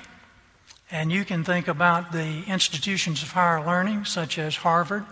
And 0.90 1.12
you 1.12 1.24
can 1.24 1.44
think 1.44 1.68
about 1.68 2.10
the 2.10 2.42
institutions 2.46 3.22
of 3.22 3.30
higher 3.30 3.64
learning, 3.64 4.06
such 4.06 4.38
as 4.38 4.56
Harvard 4.56 5.04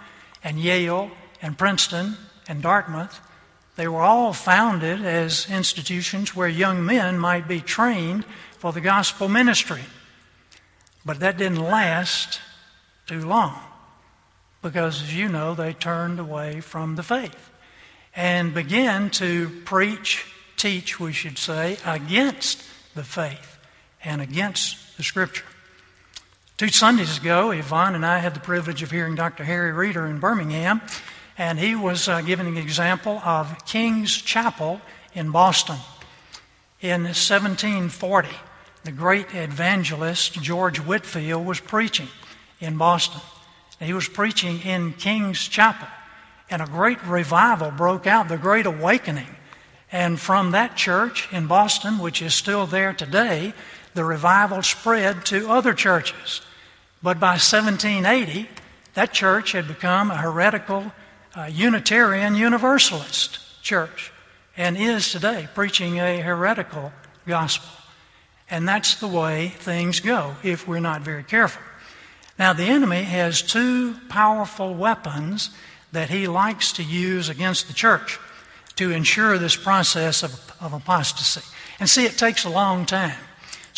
and 0.42 0.58
Yale 0.58 1.10
and 1.42 1.58
Princeton 1.58 2.16
and 2.48 2.62
Dartmouth. 2.62 3.20
They 3.76 3.88
were 3.88 4.02
all 4.02 4.32
founded 4.32 5.04
as 5.04 5.48
institutions 5.50 6.34
where 6.34 6.48
young 6.48 6.84
men 6.84 7.18
might 7.18 7.46
be 7.46 7.60
trained 7.60 8.24
for 8.58 8.72
the 8.72 8.80
gospel 8.80 9.28
ministry. 9.28 9.82
But 11.04 11.20
that 11.20 11.36
didn't 11.36 11.62
last 11.62 12.40
too 13.06 13.24
long 13.24 13.58
because, 14.62 15.02
as 15.02 15.16
you 15.16 15.28
know, 15.28 15.54
they 15.54 15.72
turned 15.72 16.18
away 16.18 16.60
from 16.60 16.96
the 16.96 17.02
faith 17.02 17.50
and 18.16 18.52
began 18.52 19.10
to 19.10 19.48
preach 19.64 20.26
teach, 20.56 20.98
we 20.98 21.12
should 21.12 21.38
say, 21.38 21.78
against 21.86 22.62
the 22.94 23.04
faith 23.04 23.58
and 24.04 24.20
against 24.20 24.96
the 24.96 25.02
Scripture. 25.02 25.44
Two 26.58 26.70
Sundays 26.70 27.18
ago, 27.18 27.52
Yvonne 27.52 27.94
and 27.94 28.04
I 28.04 28.18
had 28.18 28.34
the 28.34 28.40
privilege 28.40 28.82
of 28.82 28.90
hearing 28.90 29.14
Dr. 29.14 29.44
Harry 29.44 29.70
Reeder 29.70 30.08
in 30.08 30.18
Birmingham, 30.18 30.80
and 31.38 31.56
he 31.56 31.76
was 31.76 32.08
uh, 32.08 32.20
giving 32.20 32.48
an 32.48 32.56
example 32.56 33.20
of 33.24 33.64
King's 33.64 34.12
Chapel 34.12 34.80
in 35.14 35.30
Boston. 35.30 35.76
In 36.80 37.04
1740, 37.04 38.28
the 38.82 38.90
great 38.90 39.32
evangelist 39.36 40.42
George 40.42 40.78
Whitefield 40.78 41.46
was 41.46 41.60
preaching 41.60 42.08
in 42.58 42.76
Boston. 42.76 43.20
He 43.78 43.92
was 43.92 44.08
preaching 44.08 44.60
in 44.62 44.94
King's 44.94 45.46
Chapel, 45.46 45.86
and 46.50 46.60
a 46.60 46.66
great 46.66 47.00
revival 47.04 47.70
broke 47.70 48.08
out, 48.08 48.26
the 48.26 48.36
Great 48.36 48.66
Awakening 48.66 49.36
and 49.92 50.20
from 50.20 50.50
that 50.50 50.76
church 50.76 51.28
in 51.32 51.46
Boston, 51.46 51.98
which 51.98 52.20
is 52.20 52.34
still 52.34 52.66
there 52.66 52.92
today, 52.92 53.54
the 53.94 54.04
revival 54.04 54.62
spread 54.62 55.24
to 55.26 55.50
other 55.50 55.72
churches. 55.72 56.42
But 57.02 57.20
by 57.20 57.38
1780, 57.38 58.48
that 58.94 59.12
church 59.12 59.52
had 59.52 59.68
become 59.68 60.10
a 60.10 60.16
heretical 60.16 60.92
uh, 61.36 61.44
Unitarian 61.44 62.34
Universalist 62.34 63.62
church 63.62 64.12
and 64.56 64.76
is 64.76 65.12
today 65.12 65.48
preaching 65.54 66.00
a 66.00 66.20
heretical 66.20 66.92
gospel. 67.26 67.68
And 68.50 68.66
that's 68.66 68.96
the 68.96 69.06
way 69.06 69.48
things 69.58 70.00
go 70.00 70.34
if 70.42 70.66
we're 70.66 70.80
not 70.80 71.02
very 71.02 71.22
careful. 71.22 71.62
Now, 72.38 72.52
the 72.52 72.64
enemy 72.64 73.02
has 73.02 73.42
two 73.42 73.94
powerful 74.08 74.74
weapons 74.74 75.50
that 75.92 76.10
he 76.10 76.26
likes 76.26 76.72
to 76.72 76.82
use 76.82 77.28
against 77.28 77.68
the 77.68 77.74
church 77.74 78.18
to 78.76 78.90
ensure 78.90 79.38
this 79.38 79.56
process 79.56 80.22
of, 80.22 80.52
of 80.60 80.72
apostasy. 80.72 81.42
And 81.80 81.88
see, 81.88 82.04
it 82.04 82.16
takes 82.18 82.44
a 82.44 82.50
long 82.50 82.86
time. 82.86 83.18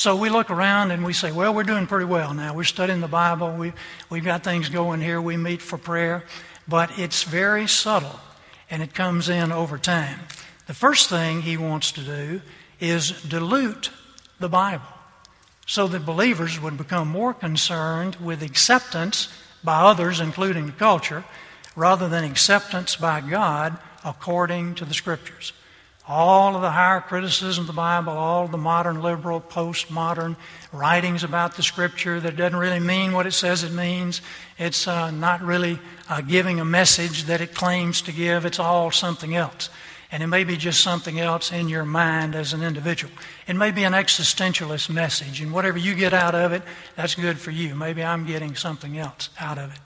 So 0.00 0.16
we 0.16 0.30
look 0.30 0.48
around 0.48 0.92
and 0.92 1.04
we 1.04 1.12
say, 1.12 1.30
well, 1.30 1.52
we're 1.52 1.62
doing 1.62 1.86
pretty 1.86 2.06
well 2.06 2.32
now. 2.32 2.54
We're 2.54 2.64
studying 2.64 3.02
the 3.02 3.06
Bible. 3.06 3.52
We, 3.52 3.74
we've 4.08 4.24
got 4.24 4.42
things 4.42 4.70
going 4.70 5.02
here. 5.02 5.20
We 5.20 5.36
meet 5.36 5.60
for 5.60 5.76
prayer. 5.76 6.24
But 6.66 6.98
it's 6.98 7.24
very 7.24 7.68
subtle 7.68 8.18
and 8.70 8.82
it 8.82 8.94
comes 8.94 9.28
in 9.28 9.52
over 9.52 9.76
time. 9.76 10.20
The 10.68 10.72
first 10.72 11.10
thing 11.10 11.42
he 11.42 11.58
wants 11.58 11.92
to 11.92 12.00
do 12.00 12.40
is 12.80 13.10
dilute 13.24 13.90
the 14.38 14.48
Bible 14.48 14.86
so 15.66 15.86
that 15.88 16.06
believers 16.06 16.58
would 16.58 16.78
become 16.78 17.08
more 17.08 17.34
concerned 17.34 18.16
with 18.16 18.42
acceptance 18.42 19.28
by 19.62 19.82
others, 19.82 20.18
including 20.18 20.64
the 20.64 20.72
culture, 20.72 21.24
rather 21.76 22.08
than 22.08 22.24
acceptance 22.24 22.96
by 22.96 23.20
God 23.20 23.76
according 24.02 24.76
to 24.76 24.86
the 24.86 24.94
Scriptures. 24.94 25.52
All 26.12 26.56
of 26.56 26.62
the 26.62 26.72
higher 26.72 27.00
criticism 27.00 27.62
of 27.62 27.66
the 27.68 27.72
Bible, 27.72 28.12
all 28.12 28.46
of 28.46 28.50
the 28.50 28.58
modern 28.58 29.00
liberal, 29.00 29.40
postmodern 29.40 30.34
writings 30.72 31.22
about 31.22 31.54
the 31.54 31.62
Scripture 31.62 32.18
that 32.18 32.34
doesn't 32.34 32.58
really 32.58 32.80
mean 32.80 33.12
what 33.12 33.28
it 33.28 33.32
says 33.32 33.62
it 33.62 33.70
means. 33.70 34.20
It's 34.58 34.88
uh, 34.88 35.12
not 35.12 35.40
really 35.40 35.78
uh, 36.08 36.20
giving 36.22 36.58
a 36.58 36.64
message 36.64 37.24
that 37.24 37.40
it 37.40 37.54
claims 37.54 38.02
to 38.02 38.12
give. 38.12 38.44
It's 38.44 38.58
all 38.58 38.90
something 38.90 39.36
else. 39.36 39.70
And 40.10 40.20
it 40.20 40.26
may 40.26 40.42
be 40.42 40.56
just 40.56 40.80
something 40.80 41.20
else 41.20 41.52
in 41.52 41.68
your 41.68 41.84
mind 41.84 42.34
as 42.34 42.52
an 42.52 42.64
individual. 42.64 43.14
It 43.46 43.54
may 43.54 43.70
be 43.70 43.84
an 43.84 43.92
existentialist 43.92 44.90
message, 44.90 45.40
and 45.40 45.52
whatever 45.52 45.78
you 45.78 45.94
get 45.94 46.12
out 46.12 46.34
of 46.34 46.52
it, 46.52 46.64
that's 46.96 47.14
good 47.14 47.38
for 47.38 47.52
you. 47.52 47.76
Maybe 47.76 48.02
I'm 48.02 48.26
getting 48.26 48.56
something 48.56 48.98
else 48.98 49.30
out 49.38 49.58
of 49.58 49.72
it. 49.72 49.78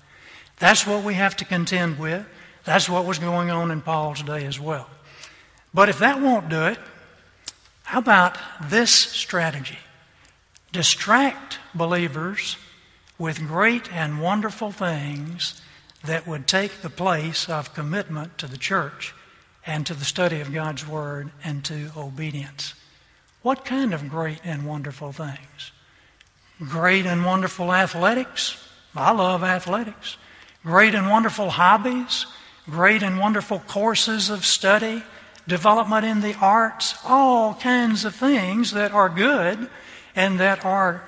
That's 0.58 0.86
what 0.86 1.04
we 1.04 1.12
have 1.14 1.36
to 1.36 1.44
contend 1.44 1.98
with. 1.98 2.26
That's 2.64 2.88
what 2.88 3.04
was 3.04 3.18
going 3.18 3.50
on 3.50 3.70
in 3.70 3.82
Paul's 3.82 4.22
day 4.22 4.46
as 4.46 4.58
well. 4.58 4.88
But 5.74 5.88
if 5.88 5.98
that 5.98 6.22
won't 6.22 6.48
do 6.48 6.66
it, 6.66 6.78
how 7.82 7.98
about 7.98 8.38
this 8.62 8.92
strategy? 8.92 9.78
Distract 10.72 11.58
believers 11.74 12.56
with 13.18 13.46
great 13.46 13.92
and 13.92 14.22
wonderful 14.22 14.70
things 14.70 15.60
that 16.04 16.26
would 16.26 16.46
take 16.46 16.80
the 16.80 16.90
place 16.90 17.48
of 17.48 17.74
commitment 17.74 18.38
to 18.38 18.46
the 18.46 18.56
church 18.56 19.12
and 19.66 19.84
to 19.86 19.94
the 19.94 20.04
study 20.04 20.40
of 20.40 20.52
God's 20.52 20.86
Word 20.86 21.30
and 21.42 21.64
to 21.64 21.90
obedience. 21.96 22.74
What 23.42 23.64
kind 23.64 23.92
of 23.92 24.08
great 24.08 24.40
and 24.44 24.66
wonderful 24.66 25.12
things? 25.12 25.72
Great 26.60 27.04
and 27.04 27.24
wonderful 27.24 27.72
athletics. 27.72 28.56
I 28.94 29.12
love 29.12 29.42
athletics. 29.42 30.16
Great 30.62 30.94
and 30.94 31.10
wonderful 31.10 31.50
hobbies 31.50 32.26
great 32.68 33.02
and 33.02 33.18
wonderful 33.18 33.60
courses 33.60 34.30
of 34.30 34.44
study, 34.44 35.02
development 35.46 36.04
in 36.04 36.20
the 36.20 36.34
arts, 36.40 36.94
all 37.04 37.54
kinds 37.54 38.04
of 38.04 38.14
things 38.14 38.72
that 38.72 38.92
are 38.92 39.08
good 39.08 39.68
and 40.16 40.40
that 40.40 40.64
are, 40.64 41.04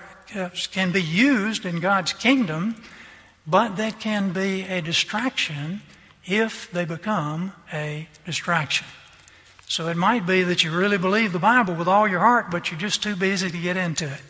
can 0.72 0.92
be 0.92 1.02
used 1.02 1.64
in 1.64 1.80
God's 1.80 2.12
kingdom, 2.12 2.82
but 3.46 3.76
that 3.76 4.00
can 4.00 4.32
be 4.32 4.62
a 4.62 4.82
distraction 4.82 5.80
if 6.24 6.70
they 6.72 6.84
become 6.84 7.52
a 7.72 8.08
distraction. 8.24 8.86
So 9.68 9.88
it 9.88 9.96
might 9.96 10.26
be 10.26 10.42
that 10.42 10.62
you 10.62 10.76
really 10.76 10.98
believe 10.98 11.32
the 11.32 11.38
Bible 11.38 11.74
with 11.74 11.88
all 11.88 12.06
your 12.06 12.20
heart, 12.20 12.50
but 12.50 12.70
you're 12.70 12.80
just 12.80 13.02
too 13.02 13.16
busy 13.16 13.50
to 13.50 13.58
get 13.58 13.76
into 13.76 14.06
it. 14.06 14.20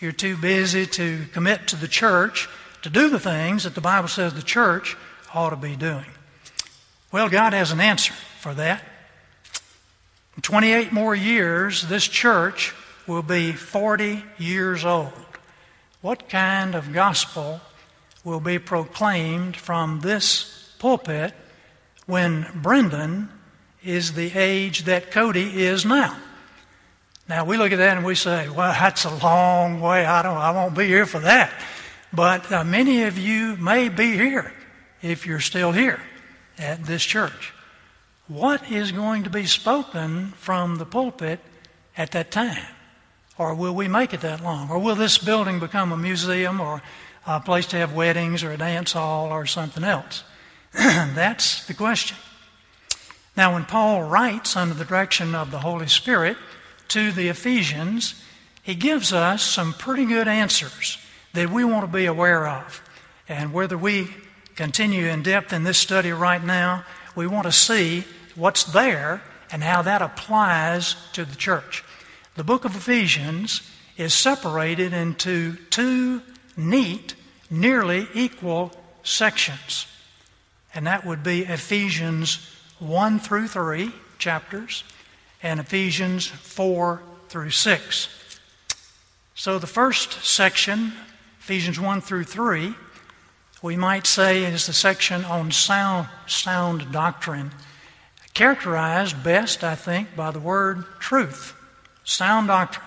You're 0.00 0.12
too 0.12 0.36
busy 0.36 0.86
to 0.86 1.26
commit 1.32 1.68
to 1.68 1.76
the 1.76 1.88
church 1.88 2.48
to 2.82 2.90
do 2.90 3.08
the 3.08 3.20
things 3.20 3.64
that 3.64 3.74
the 3.74 3.80
Bible 3.80 4.08
says 4.08 4.34
the 4.34 4.42
church 4.42 4.96
ought 5.32 5.50
to 5.50 5.56
be 5.56 5.76
doing. 5.76 6.06
Well, 7.10 7.28
God 7.28 7.52
has 7.52 7.70
an 7.70 7.80
answer 7.80 8.12
for 8.40 8.54
that. 8.54 8.82
In 10.36 10.42
28 10.42 10.92
more 10.92 11.14
years, 11.14 11.82
this 11.82 12.06
church 12.06 12.74
will 13.06 13.22
be 13.22 13.52
40 13.52 14.24
years 14.38 14.84
old. 14.84 15.12
What 16.00 16.28
kind 16.28 16.74
of 16.74 16.92
gospel 16.92 17.60
will 18.24 18.40
be 18.40 18.58
proclaimed 18.58 19.56
from 19.56 20.00
this 20.00 20.74
pulpit 20.78 21.34
when 22.06 22.46
Brendan 22.54 23.28
is 23.84 24.14
the 24.14 24.32
age 24.34 24.84
that 24.84 25.10
Cody 25.10 25.64
is 25.64 25.84
now? 25.84 26.16
Now 27.28 27.44
we 27.44 27.56
look 27.56 27.72
at 27.72 27.78
that 27.78 27.96
and 27.96 28.06
we 28.06 28.14
say, 28.14 28.48
"Well, 28.48 28.72
that's 28.72 29.04
a 29.04 29.14
long 29.14 29.80
way. 29.80 30.04
I 30.04 30.22
don't. 30.22 30.36
I 30.36 30.50
won't 30.50 30.76
be 30.76 30.86
here 30.86 31.06
for 31.06 31.20
that." 31.20 31.52
But 32.12 32.50
uh, 32.50 32.64
many 32.64 33.04
of 33.04 33.16
you 33.16 33.56
may 33.56 33.88
be 33.88 34.12
here 34.12 34.52
if 35.02 35.26
you're 35.26 35.40
still 35.40 35.72
here 35.72 36.00
at 36.58 36.84
this 36.84 37.04
church. 37.04 37.52
What 38.28 38.70
is 38.70 38.92
going 38.92 39.24
to 39.24 39.30
be 39.30 39.46
spoken 39.46 40.28
from 40.36 40.76
the 40.76 40.86
pulpit 40.86 41.40
at 41.96 42.12
that 42.12 42.30
time? 42.30 42.66
Or 43.38 43.54
will 43.54 43.74
we 43.74 43.88
make 43.88 44.14
it 44.14 44.20
that 44.20 44.42
long? 44.42 44.70
Or 44.70 44.78
will 44.78 44.94
this 44.94 45.18
building 45.18 45.58
become 45.58 45.90
a 45.90 45.96
museum 45.96 46.60
or 46.60 46.82
a 47.26 47.40
place 47.40 47.66
to 47.66 47.76
have 47.76 47.94
weddings 47.94 48.42
or 48.42 48.52
a 48.52 48.56
dance 48.56 48.92
hall 48.92 49.32
or 49.32 49.46
something 49.46 49.84
else? 49.84 50.22
That's 50.72 51.66
the 51.66 51.74
question. 51.74 52.16
Now, 53.36 53.54
when 53.54 53.64
Paul 53.64 54.04
writes 54.04 54.56
under 54.56 54.74
the 54.74 54.84
direction 54.84 55.34
of 55.34 55.50
the 55.50 55.58
Holy 55.58 55.88
Spirit 55.88 56.36
to 56.88 57.10
the 57.12 57.28
Ephesians, 57.28 58.22
he 58.62 58.74
gives 58.74 59.12
us 59.12 59.42
some 59.42 59.72
pretty 59.72 60.04
good 60.04 60.28
answers 60.28 60.98
that 61.32 61.50
we 61.50 61.64
want 61.64 61.84
to 61.84 61.92
be 61.92 62.04
aware 62.04 62.46
of. 62.46 62.82
And 63.28 63.52
whether 63.52 63.78
we 63.78 64.08
continue 64.54 65.06
in 65.06 65.22
depth 65.22 65.52
in 65.52 65.64
this 65.64 65.78
study 65.78 66.12
right 66.12 66.44
now, 66.44 66.84
we 67.14 67.26
want 67.26 67.44
to 67.44 67.52
see 67.52 68.04
what's 68.34 68.64
there 68.64 69.22
and 69.50 69.62
how 69.62 69.82
that 69.82 70.02
applies 70.02 70.96
to 71.12 71.24
the 71.24 71.36
church. 71.36 71.84
The 72.34 72.44
book 72.44 72.64
of 72.64 72.74
Ephesians 72.74 73.62
is 73.96 74.14
separated 74.14 74.92
into 74.92 75.56
two 75.70 76.22
neat, 76.56 77.14
nearly 77.50 78.08
equal 78.14 78.72
sections. 79.02 79.86
And 80.74 80.86
that 80.86 81.04
would 81.04 81.22
be 81.22 81.40
Ephesians 81.42 82.48
1 82.78 83.18
through 83.18 83.48
3 83.48 83.92
chapters 84.18 84.84
and 85.42 85.60
Ephesians 85.60 86.26
4 86.26 87.02
through 87.28 87.50
6. 87.50 88.08
So 89.34 89.58
the 89.58 89.66
first 89.66 90.24
section, 90.24 90.92
Ephesians 91.40 91.78
1 91.78 92.00
through 92.00 92.24
3, 92.24 92.74
we 93.62 93.76
might 93.76 94.06
say 94.06 94.42
is 94.42 94.66
the 94.66 94.72
section 94.72 95.24
on 95.24 95.52
sound, 95.52 96.08
sound 96.26 96.90
doctrine, 96.90 97.52
characterized 98.34 99.22
best, 99.22 99.62
I 99.62 99.76
think, 99.76 100.16
by 100.16 100.32
the 100.32 100.40
word 100.40 100.84
truth. 100.98 101.54
Sound 102.04 102.48
doctrine. 102.48 102.84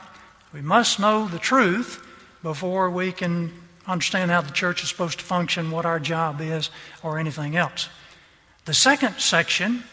We 0.53 0.61
must 0.61 0.99
know 0.99 1.27
the 1.27 1.39
truth 1.39 2.05
before 2.43 2.89
we 2.89 3.13
can 3.13 3.53
understand 3.87 4.31
how 4.31 4.41
the 4.41 4.51
church 4.51 4.83
is 4.83 4.89
supposed 4.89 5.19
to 5.19 5.25
function, 5.25 5.71
what 5.71 5.85
our 5.85 5.99
job 5.99 6.41
is, 6.41 6.69
or 7.01 7.19
anything 7.19 7.55
else. 7.55 7.87
The 8.65 8.73
second 8.73 9.19
section 9.19 9.83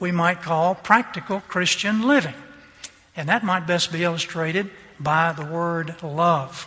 we 0.00 0.10
might 0.10 0.42
call 0.42 0.74
practical 0.74 1.40
Christian 1.40 2.02
living. 2.02 2.34
And 3.14 3.28
that 3.28 3.44
might 3.44 3.66
best 3.66 3.92
be 3.92 4.02
illustrated 4.02 4.70
by 4.98 5.32
the 5.32 5.44
word 5.44 6.02
love. 6.02 6.66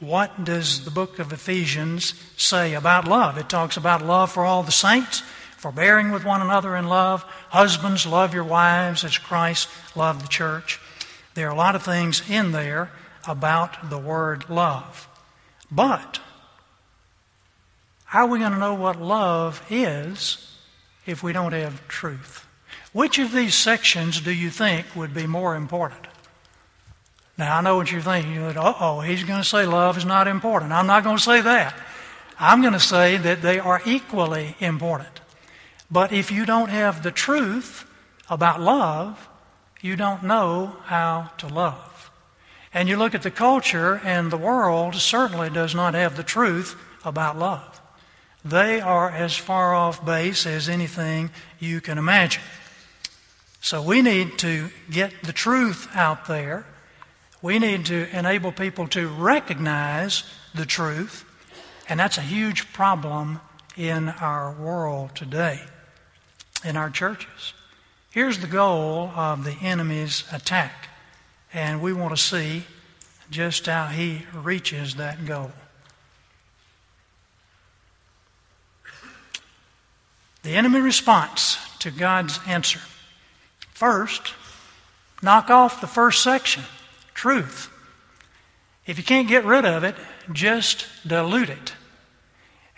What 0.00 0.44
does 0.44 0.84
the 0.84 0.90
book 0.90 1.18
of 1.18 1.32
Ephesians 1.32 2.14
say 2.36 2.74
about 2.74 3.06
love? 3.06 3.38
It 3.38 3.48
talks 3.48 3.76
about 3.76 4.04
love 4.04 4.32
for 4.32 4.44
all 4.44 4.62
the 4.62 4.72
saints, 4.72 5.20
forbearing 5.56 6.10
with 6.10 6.24
one 6.24 6.40
another 6.40 6.74
in 6.74 6.88
love. 6.88 7.22
Husbands, 7.50 8.06
love 8.06 8.34
your 8.34 8.44
wives 8.44 9.04
as 9.04 9.18
Christ 9.18 9.68
loved 9.94 10.22
the 10.22 10.28
church. 10.28 10.80
There 11.34 11.46
are 11.46 11.52
a 11.52 11.56
lot 11.56 11.74
of 11.74 11.82
things 11.82 12.28
in 12.28 12.52
there 12.52 12.90
about 13.28 13.90
the 13.90 13.98
word 13.98 14.48
love. 14.48 15.06
But 15.70 16.20
how 18.06 18.26
are 18.26 18.30
we 18.30 18.38
going 18.40 18.52
to 18.52 18.58
know 18.58 18.74
what 18.74 19.00
love 19.00 19.62
is 19.70 20.50
if 21.06 21.22
we 21.22 21.32
don't 21.32 21.52
have 21.52 21.86
truth. 21.88 22.46
Which 22.92 23.18
of 23.18 23.32
these 23.32 23.54
sections 23.54 24.20
do 24.20 24.32
you 24.32 24.50
think 24.50 24.94
would 24.94 25.14
be 25.14 25.26
more 25.26 25.54
important? 25.54 26.06
Now, 27.40 27.56
I 27.56 27.60
know 27.62 27.76
what 27.76 27.90
you're 27.90 28.02
thinking. 28.02 28.34
You're 28.34 28.52
like, 28.52 28.58
oh, 28.58 29.00
he's 29.00 29.24
going 29.24 29.40
to 29.40 29.48
say 29.48 29.64
love 29.64 29.96
is 29.96 30.04
not 30.04 30.28
important. 30.28 30.72
I'm 30.72 30.86
not 30.86 31.04
going 31.04 31.16
to 31.16 31.22
say 31.22 31.40
that. 31.40 31.74
I'm 32.38 32.60
going 32.60 32.74
to 32.74 32.78
say 32.78 33.16
that 33.16 33.40
they 33.40 33.58
are 33.58 33.80
equally 33.86 34.56
important. 34.60 35.22
But 35.90 36.12
if 36.12 36.30
you 36.30 36.44
don't 36.44 36.68
have 36.68 37.02
the 37.02 37.10
truth 37.10 37.86
about 38.28 38.60
love, 38.60 39.26
you 39.80 39.96
don't 39.96 40.22
know 40.22 40.76
how 40.84 41.30
to 41.38 41.48
love. 41.48 42.10
And 42.74 42.90
you 42.90 42.98
look 42.98 43.14
at 43.14 43.22
the 43.22 43.30
culture, 43.30 44.02
and 44.04 44.30
the 44.30 44.36
world 44.36 44.94
certainly 44.96 45.48
does 45.48 45.74
not 45.74 45.94
have 45.94 46.18
the 46.18 46.22
truth 46.22 46.76
about 47.06 47.38
love. 47.38 47.80
They 48.44 48.82
are 48.82 49.10
as 49.10 49.34
far 49.34 49.74
off 49.74 50.04
base 50.04 50.44
as 50.44 50.68
anything 50.68 51.30
you 51.58 51.80
can 51.80 51.96
imagine. 51.96 52.42
So 53.62 53.80
we 53.80 54.02
need 54.02 54.38
to 54.40 54.68
get 54.90 55.22
the 55.22 55.32
truth 55.32 55.88
out 55.94 56.26
there. 56.26 56.66
We 57.42 57.58
need 57.58 57.86
to 57.86 58.06
enable 58.16 58.52
people 58.52 58.86
to 58.88 59.08
recognize 59.08 60.24
the 60.54 60.66
truth. 60.66 61.24
And 61.88 61.98
that's 61.98 62.18
a 62.18 62.22
huge 62.22 62.72
problem 62.72 63.40
in 63.76 64.08
our 64.08 64.52
world 64.52 65.16
today, 65.16 65.60
in 66.64 66.76
our 66.76 66.90
churches. 66.90 67.54
Here's 68.10 68.38
the 68.38 68.46
goal 68.46 69.10
of 69.16 69.44
the 69.44 69.56
enemy's 69.62 70.24
attack. 70.32 70.88
And 71.52 71.80
we 71.80 71.92
want 71.92 72.14
to 72.14 72.22
see 72.22 72.64
just 73.30 73.66
how 73.66 73.86
he 73.86 74.26
reaches 74.34 74.96
that 74.96 75.24
goal. 75.24 75.52
The 80.42 80.56
enemy 80.56 80.80
response 80.80 81.58
to 81.80 81.90
God's 81.90 82.38
answer. 82.46 82.80
First, 83.72 84.34
knock 85.22 85.50
off 85.50 85.80
the 85.80 85.86
first 85.86 86.22
section 86.22 86.64
truth. 87.20 87.70
If 88.86 88.96
you 88.96 89.04
can't 89.04 89.28
get 89.28 89.44
rid 89.44 89.66
of 89.66 89.84
it, 89.84 89.94
just 90.32 90.86
dilute 91.06 91.50
it. 91.50 91.74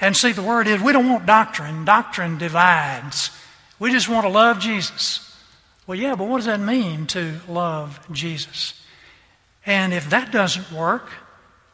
And 0.00 0.16
see, 0.16 0.32
the 0.32 0.42
word 0.42 0.66
is 0.66 0.82
we 0.82 0.90
don't 0.90 1.08
want 1.08 1.26
doctrine. 1.26 1.84
Doctrine 1.84 2.38
divides. 2.38 3.30
We 3.78 3.92
just 3.92 4.08
want 4.08 4.26
to 4.26 4.32
love 4.32 4.58
Jesus. 4.58 5.20
Well, 5.86 5.96
yeah, 5.96 6.16
but 6.16 6.26
what 6.26 6.38
does 6.38 6.46
that 6.46 6.58
mean 6.58 7.06
to 7.08 7.38
love 7.48 8.00
Jesus? 8.10 8.74
And 9.64 9.94
if 9.94 10.10
that 10.10 10.32
doesn't 10.32 10.72
work, 10.72 11.08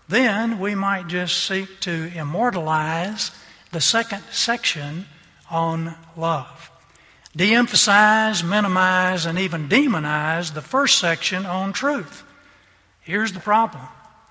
then 0.07 0.59
we 0.59 0.75
might 0.75 1.09
just 1.09 1.47
seek 1.47 1.81
to 1.81 2.13
immortalize 2.15 3.31
the 3.73 3.81
second 3.81 4.23
section 4.31 5.07
on 5.51 5.95
love. 6.19 6.71
De 7.35 7.55
emphasize, 7.55 8.45
minimize, 8.45 9.25
and 9.25 9.39
even 9.39 9.71
demonize 9.71 10.53
the 10.53 10.61
first 10.61 10.99
section 10.99 11.47
on 11.47 11.73
truth. 11.73 12.25
Here's 13.09 13.33
the 13.33 13.40
problem, 13.40 13.85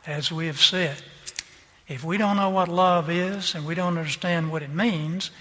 as 0.05 0.31
we 0.31 0.45
have 0.45 0.61
said. 0.61 0.97
If 1.87 2.03
we 2.03 2.19
don't 2.19 2.37
know 2.37 2.51
what 2.51 2.67
love 2.69 3.09
is 3.09 3.55
and 3.55 3.65
we 3.65 3.73
don't 3.73 3.97
understand 3.97 4.51
what 4.51 4.61
it 4.61 4.69
means, 4.69 5.31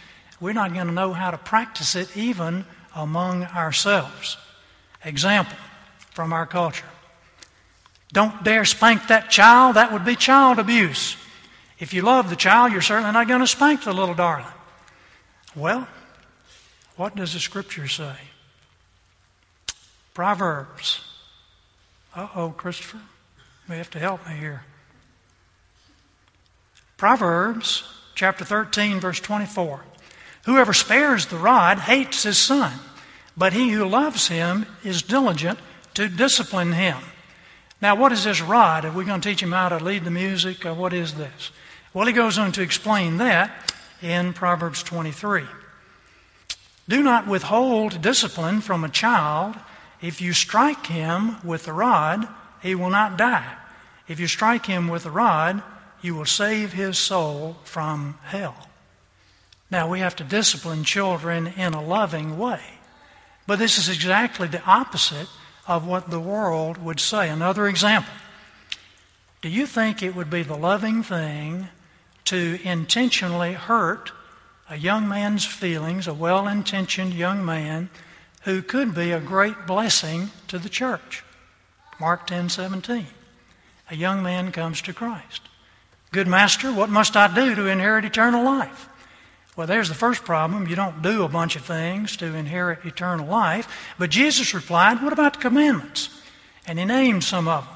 we're 0.40 0.54
not 0.54 0.72
going 0.72 0.86
to 0.86 0.92
know 0.94 1.12
how 1.12 1.30
to 1.30 1.36
practice 1.36 1.94
it 1.94 2.16
even 2.16 2.64
among 2.94 3.44
ourselves. 3.44 4.38
Example 5.04 5.58
from 6.12 6.32
our 6.32 6.46
culture. 6.46 6.86
Don't 8.10 8.42
dare 8.42 8.64
spank 8.64 9.08
that 9.08 9.28
child, 9.28 9.76
that 9.76 9.92
would 9.92 10.06
be 10.06 10.16
child 10.16 10.58
abuse. 10.58 11.18
If 11.78 11.92
you 11.92 12.00
love 12.00 12.30
the 12.30 12.36
child, 12.36 12.72
you're 12.72 12.80
certainly 12.80 13.12
not 13.12 13.28
going 13.28 13.42
to 13.42 13.46
spank 13.46 13.84
the 13.84 13.92
little 13.92 14.14
darling. 14.14 14.46
Well, 15.54 15.86
what 16.96 17.14
does 17.14 17.34
the 17.34 17.38
scripture 17.38 17.86
say? 17.86 18.16
Proverbs. 20.14 21.02
Uh 22.14 22.28
oh, 22.34 22.48
Christopher. 22.56 23.00
You 23.68 23.74
have 23.74 23.90
to 23.90 23.98
help 23.98 24.26
me 24.28 24.34
here. 24.34 24.62
Proverbs 26.96 27.82
chapter 28.14 28.44
13, 28.44 29.00
verse 29.00 29.20
24. 29.20 29.80
Whoever 30.44 30.72
spares 30.72 31.26
the 31.26 31.36
rod 31.36 31.80
hates 31.80 32.22
his 32.22 32.38
son, 32.38 32.72
but 33.36 33.52
he 33.52 33.70
who 33.70 33.84
loves 33.84 34.28
him 34.28 34.66
is 34.84 35.02
diligent 35.02 35.58
to 35.94 36.08
discipline 36.08 36.72
him. 36.72 36.98
Now, 37.82 37.96
what 37.96 38.12
is 38.12 38.24
this 38.24 38.40
rod? 38.40 38.84
Are 38.84 38.92
we 38.92 39.04
going 39.04 39.20
to 39.20 39.28
teach 39.28 39.42
him 39.42 39.52
how 39.52 39.68
to 39.68 39.82
lead 39.82 40.04
the 40.04 40.10
music, 40.10 40.64
or 40.64 40.72
what 40.72 40.92
is 40.92 41.14
this? 41.14 41.50
Well, 41.92 42.06
he 42.06 42.12
goes 42.12 42.38
on 42.38 42.52
to 42.52 42.62
explain 42.62 43.18
that 43.18 43.74
in 44.00 44.32
Proverbs 44.32 44.82
23. 44.82 45.42
Do 46.88 47.02
not 47.02 47.26
withhold 47.26 48.00
discipline 48.00 48.60
from 48.60 48.84
a 48.84 48.88
child. 48.88 49.56
If 50.00 50.20
you 50.20 50.32
strike 50.32 50.86
him 50.86 51.36
with 51.44 51.64
the 51.64 51.72
rod, 51.72 52.28
he 52.66 52.74
will 52.74 52.90
not 52.90 53.16
die. 53.16 53.56
If 54.08 54.18
you 54.18 54.26
strike 54.26 54.66
him 54.66 54.88
with 54.88 55.06
a 55.06 55.10
rod, 55.10 55.62
you 56.02 56.16
will 56.16 56.24
save 56.24 56.72
his 56.72 56.98
soul 56.98 57.56
from 57.64 58.18
hell. 58.24 58.68
Now, 59.70 59.88
we 59.88 60.00
have 60.00 60.16
to 60.16 60.24
discipline 60.24 60.84
children 60.84 61.46
in 61.46 61.74
a 61.74 61.82
loving 61.82 62.38
way. 62.38 62.60
But 63.46 63.60
this 63.60 63.78
is 63.78 63.88
exactly 63.88 64.48
the 64.48 64.64
opposite 64.64 65.28
of 65.68 65.86
what 65.86 66.10
the 66.10 66.20
world 66.20 66.78
would 66.78 66.98
say. 67.00 67.28
Another 67.28 67.68
example. 67.68 68.12
Do 69.42 69.48
you 69.48 69.66
think 69.66 70.02
it 70.02 70.16
would 70.16 70.30
be 70.30 70.42
the 70.42 70.56
loving 70.56 71.02
thing 71.02 71.68
to 72.24 72.58
intentionally 72.64 73.52
hurt 73.52 74.10
a 74.68 74.76
young 74.76 75.08
man's 75.08 75.44
feelings, 75.44 76.08
a 76.08 76.14
well 76.14 76.48
intentioned 76.48 77.14
young 77.14 77.44
man 77.44 77.90
who 78.42 78.62
could 78.62 78.92
be 78.92 79.12
a 79.12 79.20
great 79.20 79.66
blessing 79.66 80.30
to 80.48 80.58
the 80.58 80.68
church? 80.68 81.22
Mark 81.98 82.26
10 82.26 82.48
17. 82.48 83.06
A 83.90 83.96
young 83.96 84.22
man 84.22 84.52
comes 84.52 84.82
to 84.82 84.92
Christ. 84.92 85.42
Good 86.12 86.26
master, 86.26 86.72
what 86.72 86.90
must 86.90 87.16
I 87.16 87.32
do 87.32 87.54
to 87.54 87.66
inherit 87.66 88.04
eternal 88.04 88.44
life? 88.44 88.88
Well, 89.56 89.66
there's 89.66 89.88
the 89.88 89.94
first 89.94 90.24
problem. 90.24 90.66
You 90.66 90.76
don't 90.76 91.00
do 91.00 91.24
a 91.24 91.28
bunch 91.28 91.56
of 91.56 91.64
things 91.64 92.16
to 92.18 92.26
inherit 92.26 92.84
eternal 92.84 93.26
life. 93.26 93.94
But 93.98 94.10
Jesus 94.10 94.52
replied, 94.52 95.02
What 95.02 95.14
about 95.14 95.34
the 95.34 95.40
commandments? 95.40 96.10
And 96.66 96.78
he 96.78 96.84
named 96.84 97.24
some 97.24 97.48
of 97.48 97.64
them. 97.64 97.74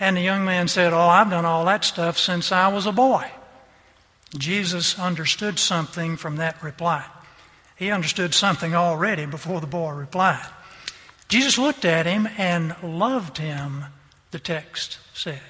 And 0.00 0.16
the 0.16 0.22
young 0.22 0.44
man 0.44 0.68
said, 0.68 0.92
Oh, 0.92 1.08
I've 1.08 1.30
done 1.30 1.44
all 1.44 1.64
that 1.66 1.84
stuff 1.84 2.18
since 2.18 2.52
I 2.52 2.68
was 2.68 2.86
a 2.86 2.92
boy. 2.92 3.30
Jesus 4.36 4.98
understood 4.98 5.58
something 5.58 6.16
from 6.16 6.36
that 6.36 6.62
reply. 6.62 7.04
He 7.76 7.90
understood 7.90 8.34
something 8.34 8.74
already 8.74 9.26
before 9.26 9.60
the 9.60 9.66
boy 9.66 9.90
replied. 9.90 10.46
Jesus 11.28 11.58
looked 11.58 11.84
at 11.84 12.06
him 12.06 12.26
and 12.38 12.74
loved 12.82 13.38
him, 13.38 13.84
the 14.30 14.38
text 14.38 14.98
said. 15.12 15.40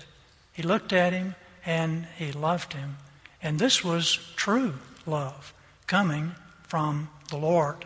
He 0.53 0.62
looked 0.62 0.93
at 0.93 1.12
him 1.12 1.37
and 1.64 2.07
he 2.17 2.33
loved 2.33 2.73
him. 2.73 2.97
And 3.41 3.59
this 3.59 3.85
was 3.85 4.14
true 4.35 4.75
love 5.07 5.55
coming 5.87 6.35
from 6.64 7.09
the 7.31 7.37
Lord. 7.37 7.85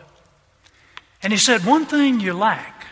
And 1.21 1.31
he 1.31 1.37
said, 1.37 1.65
One 1.65 1.85
thing 1.85 2.19
you 2.19 2.33
lack 2.33 2.87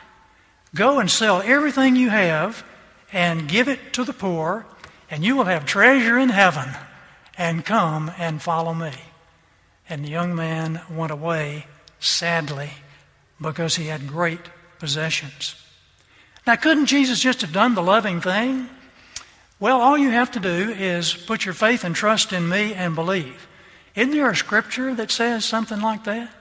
go 0.75 0.99
and 0.99 1.09
sell 1.09 1.41
everything 1.41 1.95
you 1.95 2.09
have 2.09 2.63
and 3.11 3.49
give 3.49 3.67
it 3.67 3.93
to 3.93 4.03
the 4.03 4.13
poor, 4.13 4.65
and 5.09 5.23
you 5.23 5.35
will 5.35 5.45
have 5.45 5.65
treasure 5.65 6.17
in 6.17 6.29
heaven. 6.29 6.69
And 7.37 7.65
come 7.65 8.11
and 8.17 8.41
follow 8.41 8.73
me. 8.73 8.91
And 9.89 10.05
the 10.05 10.09
young 10.09 10.35
man 10.35 10.81
went 10.89 11.11
away 11.11 11.65
sadly 11.99 12.69
because 13.41 13.77
he 13.77 13.87
had 13.87 14.07
great 14.07 14.41
possessions. 14.81 15.55
Now, 16.45 16.57
couldn't 16.57 16.87
Jesus 16.87 17.21
just 17.21 17.41
have 17.41 17.53
done 17.53 17.75
the 17.75 17.83
loving 17.83 18.19
thing? 18.19 18.67
Well, 19.59 19.79
all 19.79 19.95
you 19.95 20.09
have 20.09 20.31
to 20.31 20.39
do 20.39 20.71
is 20.71 21.13
put 21.13 21.45
your 21.45 21.53
faith 21.53 21.83
and 21.83 21.95
trust 21.95 22.33
in 22.33 22.49
me 22.49 22.73
and 22.73 22.95
believe. 22.95 23.47
Isn't 23.95 24.11
there 24.11 24.29
a 24.29 24.35
scripture 24.35 24.95
that 24.95 25.11
says 25.11 25.45
something 25.45 25.79
like 25.79 26.03
that? 26.05 26.33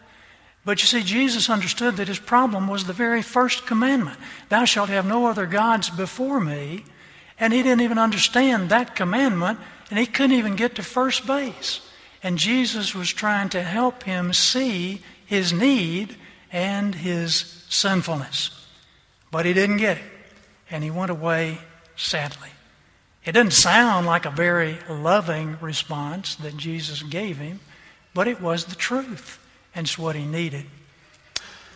But 0.64 0.81
you 0.81 0.87
see, 0.87 1.03
Jesus 1.03 1.50
understood 1.50 1.96
that 1.96 2.09
his 2.09 2.18
problem 2.18 2.66
was 2.66 2.85
the 2.85 2.92
very 2.94 3.22
first 3.22 3.66
commandment 3.66 4.18
Thou 4.48 4.64
shalt 4.64 4.88
have 4.88 5.07
no 5.07 5.26
other 5.26 5.46
gods 5.46 5.90
before 5.90 6.40
me. 6.40 6.85
And 7.38 7.53
he 7.53 7.62
didn't 7.62 7.83
even 7.83 7.98
understand 7.98 8.68
that 8.68 8.94
commandment, 8.96 9.59
and 9.88 9.98
he 9.98 10.07
couldn't 10.07 10.37
even 10.37 10.57
get 10.57 10.74
to 10.74 10.83
first 10.83 11.26
base. 11.26 11.81
And 12.22 12.37
Jesus 12.37 12.94
was 12.94 13.11
trying 13.11 13.48
to 13.50 13.62
help 13.62 14.03
him 14.03 14.33
see 14.33 15.00
his 15.24 15.53
need 15.53 16.16
and 16.53 16.94
his 16.94 17.60
sinfulness. 17.70 18.50
But 19.30 19.46
he 19.46 19.54
didn't 19.54 19.78
get 19.78 19.96
it, 19.96 20.04
and 20.70 20.85
he 20.85 20.90
went 20.90 21.11
away 21.11 21.59
sadly. 21.96 22.50
It 23.24 23.33
doesn't 23.33 23.52
sound 23.52 24.06
like 24.06 24.26
a 24.26 24.30
very 24.30 24.78
loving 24.88 25.56
response 25.61 26.35
that 26.37 26.56
Jesus 26.56 27.02
gave 27.02 27.38
him, 27.38 27.61
but 28.12 28.28
it 28.28 28.40
was 28.40 28.66
the 28.66 28.74
truth 28.74 29.38
and 29.74 29.87
it's 29.87 29.98
what 29.98 30.16
he 30.16 30.24
needed. 30.24 30.66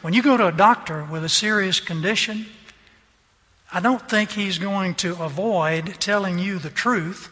When 0.03 0.15
you 0.15 0.23
go 0.23 0.37
to 0.37 0.49
a 0.49 0.53
doctor 0.53 1.05
with 1.05 1.25
a 1.25 1.29
serious 1.29 1.81
condition, 1.81 2.47
I 3.73 3.81
don't 3.81 4.09
think 4.09 4.31
he's 4.31 4.59
going 4.59 4.95
to 4.97 5.23
avoid 5.23 6.01
telling 6.01 6.39
you 6.39 6.59
the 6.59 6.71
truth 6.71 7.31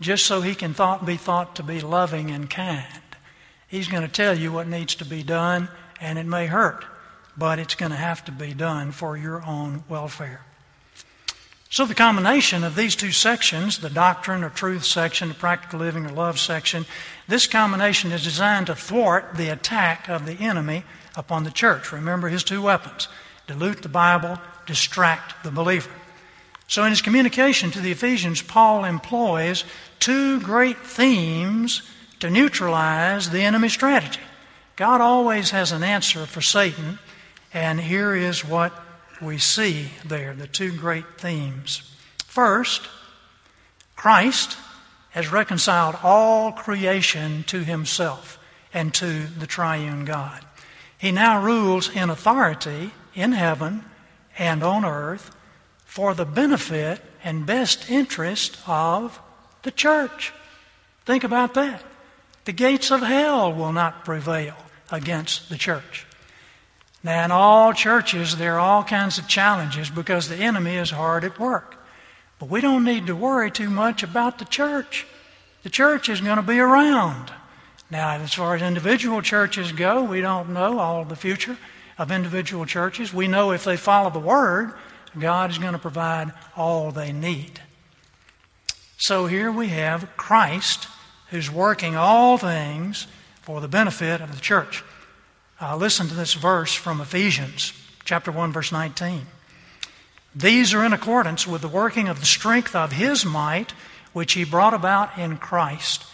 just 0.00 0.26
so 0.26 0.40
he 0.40 0.54
can 0.54 0.74
thought, 0.74 1.06
be 1.06 1.16
thought 1.16 1.56
to 1.56 1.62
be 1.62 1.80
loving 1.80 2.30
and 2.30 2.50
kind. 2.50 2.86
He's 3.66 3.88
going 3.88 4.06
to 4.06 4.12
tell 4.12 4.36
you 4.36 4.52
what 4.52 4.68
needs 4.68 4.94
to 4.96 5.04
be 5.04 5.22
done, 5.22 5.68
and 6.00 6.18
it 6.18 6.26
may 6.26 6.46
hurt, 6.46 6.84
but 7.36 7.58
it's 7.58 7.74
going 7.74 7.90
to 7.90 7.96
have 7.96 8.24
to 8.24 8.32
be 8.32 8.54
done 8.54 8.92
for 8.92 9.16
your 9.16 9.42
own 9.44 9.84
welfare. 9.88 10.40
So, 11.74 11.84
the 11.84 11.94
combination 11.94 12.62
of 12.62 12.76
these 12.76 12.94
two 12.94 13.10
sections, 13.10 13.78
the 13.78 13.90
doctrine 13.90 14.44
or 14.44 14.50
truth 14.50 14.84
section, 14.84 15.28
the 15.28 15.34
practical 15.34 15.80
living 15.80 16.06
or 16.06 16.12
love 16.12 16.38
section, 16.38 16.86
this 17.26 17.48
combination 17.48 18.12
is 18.12 18.22
designed 18.22 18.68
to 18.68 18.76
thwart 18.76 19.34
the 19.34 19.48
attack 19.48 20.08
of 20.08 20.24
the 20.24 20.34
enemy 20.34 20.84
upon 21.16 21.42
the 21.42 21.50
church. 21.50 21.90
Remember 21.90 22.28
his 22.28 22.44
two 22.44 22.62
weapons 22.62 23.08
dilute 23.48 23.82
the 23.82 23.88
Bible, 23.88 24.38
distract 24.66 25.42
the 25.42 25.50
believer. 25.50 25.90
So, 26.68 26.84
in 26.84 26.90
his 26.90 27.02
communication 27.02 27.72
to 27.72 27.80
the 27.80 27.90
Ephesians, 27.90 28.40
Paul 28.40 28.84
employs 28.84 29.64
two 29.98 30.40
great 30.40 30.78
themes 30.78 31.82
to 32.20 32.30
neutralize 32.30 33.30
the 33.30 33.42
enemy's 33.42 33.72
strategy. 33.72 34.20
God 34.76 35.00
always 35.00 35.50
has 35.50 35.72
an 35.72 35.82
answer 35.82 36.24
for 36.24 36.40
Satan, 36.40 36.98
and 37.54 37.80
here 37.80 38.14
is 38.14 38.44
what 38.44 38.72
we 39.22 39.38
see 39.38 39.90
there 40.04 40.34
the 40.34 40.48
two 40.48 40.76
great 40.76 41.18
themes. 41.18 41.90
First, 42.26 42.82
Christ 43.94 44.58
has 45.10 45.30
reconciled 45.30 45.96
all 46.02 46.50
creation 46.50 47.44
to 47.44 47.62
himself 47.62 48.38
and 48.74 48.92
to 48.94 49.26
the 49.38 49.46
triune 49.46 50.04
God. 50.04 50.44
He 50.98 51.12
now 51.12 51.40
rules 51.40 51.88
in 51.94 52.10
authority 52.10 52.90
in 53.14 53.32
heaven 53.32 53.84
and 54.36 54.64
on 54.64 54.84
earth 54.84 55.34
for 55.84 56.12
the 56.12 56.24
benefit 56.24 57.00
and 57.22 57.46
best 57.46 57.88
interest 57.88 58.58
of 58.66 59.20
the 59.62 59.70
church. 59.70 60.32
Think 61.06 61.22
about 61.22 61.54
that. 61.54 61.82
The 62.46 62.52
gates 62.52 62.90
of 62.90 63.00
hell 63.00 63.52
will 63.52 63.72
not 63.72 64.04
prevail 64.04 64.56
against 64.90 65.48
the 65.48 65.56
church. 65.56 66.04
Now, 67.04 67.26
in 67.26 67.30
all 67.30 67.74
churches, 67.74 68.36
there 68.36 68.54
are 68.54 68.60
all 68.60 68.82
kinds 68.82 69.18
of 69.18 69.28
challenges 69.28 69.90
because 69.90 70.28
the 70.28 70.36
enemy 70.36 70.76
is 70.76 70.90
hard 70.90 71.22
at 71.22 71.38
work. 71.38 71.76
But 72.38 72.48
we 72.48 72.62
don't 72.62 72.82
need 72.82 73.06
to 73.08 73.14
worry 73.14 73.50
too 73.50 73.68
much 73.68 74.02
about 74.02 74.38
the 74.38 74.46
church. 74.46 75.06
The 75.62 75.70
church 75.70 76.08
is 76.08 76.22
going 76.22 76.36
to 76.36 76.42
be 76.42 76.58
around. 76.58 77.30
Now, 77.90 78.12
as 78.12 78.32
far 78.32 78.54
as 78.56 78.62
individual 78.62 79.20
churches 79.20 79.70
go, 79.70 80.02
we 80.02 80.22
don't 80.22 80.54
know 80.54 80.78
all 80.78 81.04
the 81.04 81.14
future 81.14 81.58
of 81.98 82.10
individual 82.10 82.64
churches. 82.64 83.12
We 83.12 83.28
know 83.28 83.52
if 83.52 83.64
they 83.64 83.76
follow 83.76 84.08
the 84.08 84.18
Word, 84.18 84.72
God 85.18 85.50
is 85.50 85.58
going 85.58 85.74
to 85.74 85.78
provide 85.78 86.32
all 86.56 86.90
they 86.90 87.12
need. 87.12 87.60
So 88.96 89.26
here 89.26 89.52
we 89.52 89.68
have 89.68 90.16
Christ 90.16 90.88
who's 91.28 91.50
working 91.50 91.96
all 91.96 92.38
things 92.38 93.06
for 93.42 93.60
the 93.60 93.68
benefit 93.68 94.22
of 94.22 94.34
the 94.34 94.40
church. 94.40 94.82
Uh, 95.64 95.74
listen 95.74 96.06
to 96.06 96.14
this 96.14 96.34
verse 96.34 96.74
from 96.74 97.00
Ephesians 97.00 97.72
chapter 98.04 98.30
1 98.30 98.52
verse 98.52 98.70
19. 98.70 99.26
These 100.34 100.74
are 100.74 100.84
in 100.84 100.92
accordance 100.92 101.46
with 101.46 101.62
the 101.62 101.68
working 101.68 102.06
of 102.06 102.20
the 102.20 102.26
strength 102.26 102.76
of 102.76 102.92
his 102.92 103.24
might 103.24 103.72
which 104.12 104.34
he 104.34 104.44
brought 104.44 104.74
about 104.74 105.16
in 105.16 105.38
Christ 105.38 106.04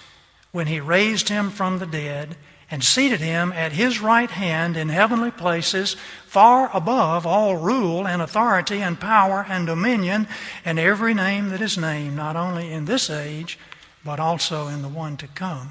when 0.52 0.68
he 0.68 0.78
raised 0.78 1.30
him 1.30 1.50
from 1.50 1.80
the 1.80 1.86
dead 1.86 2.36
and 2.70 2.84
seated 2.84 3.18
him 3.18 3.50
at 3.50 3.72
his 3.72 4.00
right 4.00 4.30
hand 4.30 4.76
in 4.76 4.88
heavenly 4.88 5.32
places 5.32 5.96
far 6.26 6.70
above 6.72 7.26
all 7.26 7.56
rule 7.56 8.06
and 8.06 8.22
authority 8.22 8.80
and 8.80 9.00
power 9.00 9.44
and 9.48 9.66
dominion 9.66 10.28
and 10.64 10.78
every 10.78 11.12
name 11.12 11.48
that 11.48 11.60
is 11.60 11.76
named 11.76 12.14
not 12.14 12.36
only 12.36 12.70
in 12.70 12.84
this 12.84 13.10
age 13.10 13.58
but 14.04 14.20
also 14.20 14.68
in 14.68 14.82
the 14.82 14.88
one 14.88 15.16
to 15.16 15.26
come. 15.26 15.70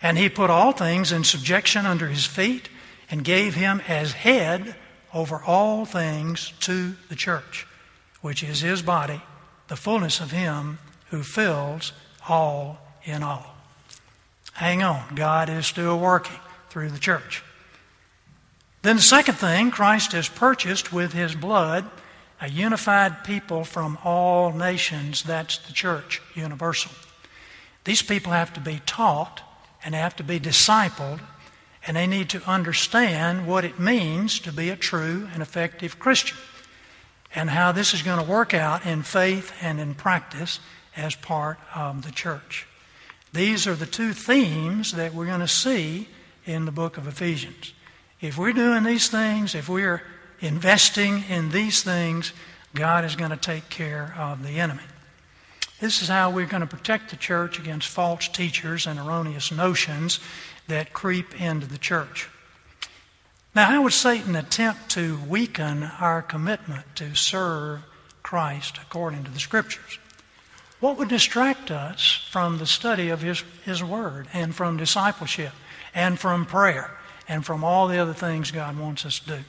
And 0.00 0.16
he 0.16 0.28
put 0.28 0.48
all 0.48 0.70
things 0.70 1.10
in 1.10 1.24
subjection 1.24 1.86
under 1.86 2.06
his 2.06 2.24
feet 2.24 2.68
and 3.10 3.24
gave 3.24 3.54
him 3.54 3.82
as 3.88 4.12
head 4.12 4.74
over 5.12 5.42
all 5.42 5.84
things 5.84 6.52
to 6.60 6.94
the 7.08 7.16
church, 7.16 7.66
which 8.20 8.42
is 8.42 8.60
his 8.60 8.82
body, 8.82 9.20
the 9.68 9.76
fullness 9.76 10.20
of 10.20 10.30
him 10.30 10.78
who 11.10 11.22
fills 11.22 11.92
all 12.28 12.78
in 13.04 13.22
all. 13.22 13.54
Hang 14.52 14.82
on, 14.82 15.14
God 15.14 15.48
is 15.48 15.66
still 15.66 15.98
working 15.98 16.38
through 16.68 16.90
the 16.90 16.98
church. 16.98 17.42
Then, 18.82 18.96
the 18.96 19.02
second 19.02 19.34
thing, 19.34 19.70
Christ 19.70 20.12
has 20.12 20.28
purchased 20.28 20.92
with 20.92 21.12
his 21.12 21.34
blood 21.34 21.90
a 22.40 22.48
unified 22.48 23.22
people 23.24 23.64
from 23.64 23.98
all 24.02 24.52
nations. 24.52 25.22
That's 25.22 25.58
the 25.58 25.74
church, 25.74 26.22
universal. 26.34 26.90
These 27.84 28.02
people 28.02 28.32
have 28.32 28.52
to 28.54 28.60
be 28.60 28.80
taught 28.86 29.42
and 29.84 29.94
have 29.94 30.16
to 30.16 30.24
be 30.24 30.40
discipled 30.40 31.20
and 31.86 31.96
they 31.96 32.06
need 32.06 32.28
to 32.30 32.42
understand 32.48 33.46
what 33.46 33.64
it 33.64 33.80
means 33.80 34.38
to 34.40 34.52
be 34.52 34.70
a 34.70 34.76
true 34.76 35.28
and 35.32 35.42
effective 35.42 35.98
Christian 35.98 36.36
and 37.34 37.50
how 37.50 37.72
this 37.72 37.94
is 37.94 38.02
going 38.02 38.22
to 38.22 38.30
work 38.30 38.52
out 38.52 38.84
in 38.84 39.02
faith 39.02 39.52
and 39.60 39.80
in 39.80 39.94
practice 39.94 40.60
as 40.96 41.14
part 41.14 41.58
of 41.74 42.04
the 42.04 42.12
church. 42.12 42.66
These 43.32 43.66
are 43.66 43.74
the 43.74 43.86
two 43.86 44.12
themes 44.12 44.92
that 44.92 45.14
we're 45.14 45.26
going 45.26 45.40
to 45.40 45.48
see 45.48 46.08
in 46.44 46.64
the 46.64 46.72
book 46.72 46.96
of 46.96 47.06
Ephesians. 47.06 47.72
If 48.20 48.36
we're 48.36 48.52
doing 48.52 48.82
these 48.82 49.08
things, 49.08 49.54
if 49.54 49.68
we're 49.68 50.02
investing 50.40 51.24
in 51.28 51.50
these 51.50 51.82
things, 51.82 52.32
God 52.74 53.04
is 53.04 53.16
going 53.16 53.30
to 53.30 53.36
take 53.36 53.68
care 53.68 54.14
of 54.18 54.42
the 54.42 54.58
enemy. 54.58 54.82
This 55.80 56.02
is 56.02 56.08
how 56.08 56.30
we're 56.30 56.46
going 56.46 56.60
to 56.60 56.66
protect 56.66 57.10
the 57.10 57.16
church 57.16 57.58
against 57.58 57.88
false 57.88 58.28
teachers 58.28 58.86
and 58.86 58.98
erroneous 58.98 59.50
notions 59.50 60.20
that 60.70 60.92
creep 60.92 61.40
into 61.40 61.66
the 61.66 61.78
church. 61.78 62.28
Now, 63.54 63.66
how 63.66 63.82
would 63.82 63.92
Satan 63.92 64.36
attempt 64.36 64.90
to 64.90 65.18
weaken 65.28 65.82
our 65.82 66.22
commitment 66.22 66.84
to 66.96 67.14
serve 67.14 67.80
Christ 68.22 68.78
according 68.80 69.24
to 69.24 69.30
the 69.30 69.40
Scriptures? 69.40 69.98
What 70.78 70.96
would 70.96 71.08
distract 71.08 71.70
us 71.70 72.24
from 72.30 72.58
the 72.58 72.66
study 72.66 73.10
of 73.10 73.20
His, 73.20 73.42
His 73.64 73.82
Word 73.82 74.28
and 74.32 74.54
from 74.54 74.76
discipleship 74.76 75.52
and 75.94 76.18
from 76.18 76.46
prayer 76.46 76.96
and 77.28 77.44
from 77.44 77.64
all 77.64 77.88
the 77.88 77.98
other 77.98 78.14
things 78.14 78.50
God 78.50 78.78
wants 78.78 79.04
us 79.04 79.18
to 79.18 79.26
do? 79.26 79.44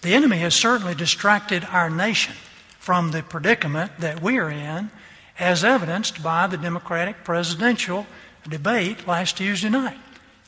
The 0.00 0.14
enemy 0.14 0.38
has 0.38 0.54
certainly 0.54 0.94
distracted 0.94 1.64
our 1.70 1.90
nation 1.90 2.34
from 2.78 3.10
the 3.10 3.22
predicament 3.22 3.92
that 4.00 4.22
we 4.22 4.38
are 4.38 4.50
in, 4.50 4.90
as 5.38 5.62
evidenced 5.62 6.22
by 6.22 6.46
the 6.46 6.56
Democratic 6.56 7.22
presidential 7.22 8.06
debate 8.48 9.06
last 9.06 9.36
Tuesday 9.36 9.68
night. 9.68 9.98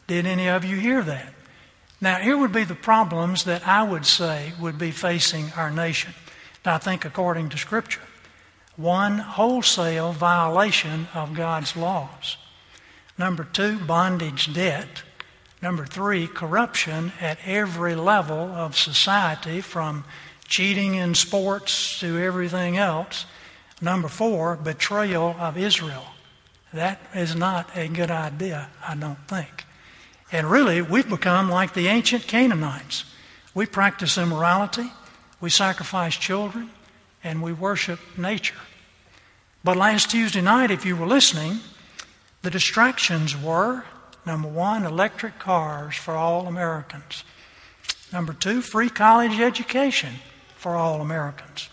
Did 0.06 0.26
any 0.26 0.48
of 0.48 0.64
you 0.64 0.76
hear 0.76 1.02
that? 1.02 1.32
Now, 2.00 2.16
here 2.16 2.36
would 2.36 2.52
be 2.52 2.64
the 2.64 2.74
problems 2.74 3.44
that 3.44 3.66
I 3.66 3.82
would 3.82 4.04
say 4.04 4.52
would 4.60 4.78
be 4.78 4.90
facing 4.90 5.52
our 5.56 5.70
nation. 5.70 6.12
Now, 6.64 6.74
I 6.74 6.78
think 6.78 7.04
according 7.04 7.48
to 7.50 7.58
Scripture. 7.58 8.02
One, 8.76 9.18
wholesale 9.18 10.12
violation 10.12 11.08
of 11.14 11.34
God's 11.34 11.76
laws. 11.76 12.36
Number 13.16 13.44
two, 13.44 13.78
bondage 13.78 14.52
debt. 14.52 15.02
Number 15.62 15.86
three, 15.86 16.26
corruption 16.26 17.12
at 17.20 17.38
every 17.46 17.94
level 17.94 18.36
of 18.36 18.76
society, 18.76 19.60
from 19.60 20.04
cheating 20.46 20.96
in 20.96 21.14
sports 21.14 21.98
to 22.00 22.18
everything 22.18 22.76
else. 22.76 23.24
Number 23.80 24.08
four, 24.08 24.56
betrayal 24.56 25.36
of 25.38 25.56
Israel. 25.56 26.06
That 26.72 27.00
is 27.14 27.34
not 27.36 27.70
a 27.76 27.88
good 27.88 28.10
idea, 28.10 28.68
I 28.86 28.96
don't 28.96 29.26
think. 29.28 29.64
And 30.32 30.50
really, 30.50 30.82
we've 30.82 31.08
become 31.08 31.50
like 31.50 31.74
the 31.74 31.86
ancient 31.86 32.26
Canaanites. 32.26 33.04
We 33.54 33.66
practice 33.66 34.18
immorality, 34.18 34.90
we 35.40 35.50
sacrifice 35.50 36.16
children, 36.16 36.70
and 37.22 37.42
we 37.42 37.52
worship 37.52 38.00
nature. 38.18 38.56
But 39.62 39.76
last 39.76 40.10
Tuesday 40.10 40.40
night, 40.40 40.70
if 40.70 40.84
you 40.84 40.96
were 40.96 41.06
listening, 41.06 41.60
the 42.42 42.50
distractions 42.50 43.36
were 43.36 43.84
number 44.26 44.48
one, 44.48 44.84
electric 44.84 45.38
cars 45.38 45.96
for 45.96 46.14
all 46.14 46.46
Americans. 46.46 47.24
Number 48.12 48.32
two, 48.32 48.60
free 48.60 48.90
college 48.90 49.38
education 49.40 50.14
for 50.56 50.76
all 50.76 51.00
Americans. 51.00 51.68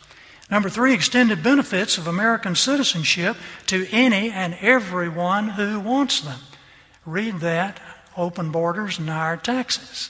Number 0.50 0.70
three, 0.70 0.94
extended 0.94 1.44
benefits 1.44 1.98
of 1.98 2.08
American 2.08 2.56
citizenship 2.56 3.38
to 3.68 3.88
any 3.92 4.32
and 4.32 4.56
everyone 4.60 5.50
who 5.50 5.80
wants 5.80 6.22
them. 6.22 6.40
Read 7.06 7.40
that 7.40 7.80
open 8.18 8.52
borders 8.52 9.00
and 9.00 9.10
higher 9.10 9.38
taxes. 9.38 10.10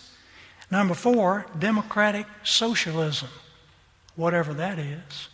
Number 0.69 0.93
four, 0.93 1.45
democratic 1.57 2.25
socialism, 2.43 3.29
whatever 4.15 4.53
that 4.53 4.79
is. 4.79 5.27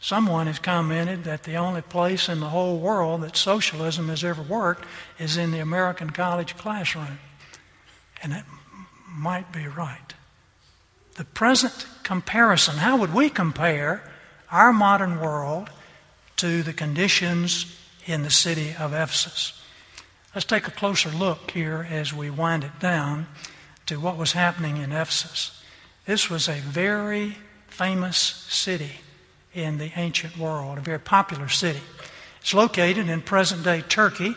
Someone 0.00 0.46
has 0.46 0.60
commented 0.60 1.24
that 1.24 1.42
the 1.42 1.56
only 1.56 1.82
place 1.82 2.28
in 2.28 2.38
the 2.38 2.50
whole 2.50 2.78
world 2.78 3.22
that 3.22 3.36
socialism 3.36 4.08
has 4.08 4.22
ever 4.22 4.42
worked 4.42 4.86
is 5.18 5.36
in 5.36 5.50
the 5.50 5.58
American 5.58 6.10
college 6.10 6.56
classroom. 6.56 7.18
And 8.22 8.32
that 8.32 8.46
might 9.08 9.52
be 9.52 9.66
right. 9.66 10.14
The 11.16 11.24
present 11.24 11.86
comparison 12.04 12.76
how 12.76 12.96
would 12.96 13.12
we 13.12 13.28
compare 13.28 14.02
our 14.52 14.72
modern 14.72 15.20
world 15.20 15.68
to 16.36 16.62
the 16.62 16.72
conditions 16.72 17.76
in 18.06 18.22
the 18.22 18.30
city 18.30 18.74
of 18.78 18.92
Ephesus? 18.92 19.57
Let's 20.34 20.44
take 20.44 20.68
a 20.68 20.72
closer 20.72 21.08
look 21.08 21.52
here 21.52 21.86
as 21.90 22.12
we 22.12 22.28
wind 22.28 22.62
it 22.62 22.78
down 22.78 23.28
to 23.86 23.98
what 23.98 24.18
was 24.18 24.32
happening 24.32 24.76
in 24.76 24.92
Ephesus. 24.92 25.62
This 26.04 26.28
was 26.28 26.48
a 26.48 26.60
very 26.60 27.38
famous 27.68 28.18
city 28.18 29.00
in 29.54 29.78
the 29.78 29.92
ancient 29.96 30.36
world, 30.36 30.76
a 30.76 30.82
very 30.82 30.98
popular 30.98 31.48
city. 31.48 31.80
It's 32.42 32.52
located 32.52 33.08
in 33.08 33.22
present 33.22 33.64
day 33.64 33.80
Turkey. 33.80 34.34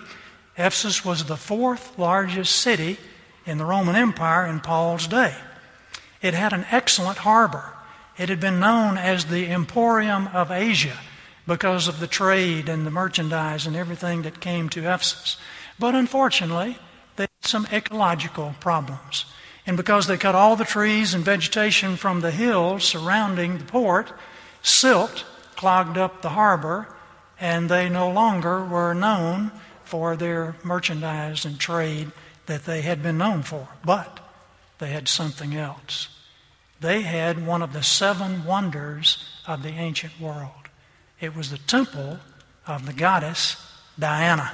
Ephesus 0.57 1.03
was 1.03 1.25
the 1.25 1.35
fourth 1.35 1.99
largest 1.99 2.55
city 2.55 2.97
in 3.45 3.57
the 3.57 3.65
Roman 3.65 3.95
Empire 3.95 4.45
in 4.45 4.61
Paul's 4.61 5.07
day. 5.07 5.35
It 6.21 6.33
had 6.33 6.53
an 6.53 6.65
excellent 6.71 7.19
harbor. 7.19 7.73
It 8.17 8.29
had 8.29 8.39
been 8.39 8.59
known 8.59 8.97
as 8.97 9.25
the 9.25 9.47
Emporium 9.47 10.27
of 10.27 10.51
Asia 10.51 10.97
because 11.47 11.87
of 11.87 11.99
the 11.99 12.07
trade 12.07 12.69
and 12.69 12.85
the 12.85 12.91
merchandise 12.91 13.65
and 13.65 13.75
everything 13.75 14.21
that 14.21 14.39
came 14.39 14.69
to 14.69 14.81
Ephesus. 14.81 15.37
But 15.81 15.95
unfortunately, 15.95 16.77
they 17.15 17.23
had 17.23 17.29
some 17.41 17.67
ecological 17.73 18.53
problems. 18.59 19.25
And 19.65 19.75
because 19.75 20.05
they 20.05 20.15
cut 20.15 20.35
all 20.35 20.55
the 20.55 20.63
trees 20.63 21.15
and 21.15 21.25
vegetation 21.25 21.95
from 21.95 22.21
the 22.21 22.29
hills 22.29 22.83
surrounding 22.83 23.57
the 23.57 23.63
port, 23.63 24.13
silt 24.61 25.25
clogged 25.55 25.97
up 25.97 26.21
the 26.21 26.29
harbor, 26.29 26.87
and 27.39 27.67
they 27.67 27.89
no 27.89 28.11
longer 28.11 28.63
were 28.63 28.93
known 28.93 29.51
for 29.83 30.15
their 30.15 30.55
merchandise 30.63 31.45
and 31.45 31.59
trade 31.59 32.11
that 32.45 32.65
they 32.65 32.83
had 32.83 33.01
been 33.01 33.17
known 33.17 33.41
for. 33.41 33.67
But 33.83 34.19
they 34.77 34.91
had 34.91 35.07
something 35.07 35.55
else. 35.55 36.09
They 36.79 37.01
had 37.01 37.43
one 37.43 37.63
of 37.63 37.73
the 37.73 37.81
seven 37.81 38.45
wonders 38.45 39.25
of 39.47 39.63
the 39.63 39.69
ancient 39.69 40.21
world. 40.21 40.69
It 41.19 41.35
was 41.35 41.49
the 41.49 41.57
temple 41.57 42.19
of 42.67 42.85
the 42.85 42.93
goddess 42.93 43.57
Diana. 43.97 44.51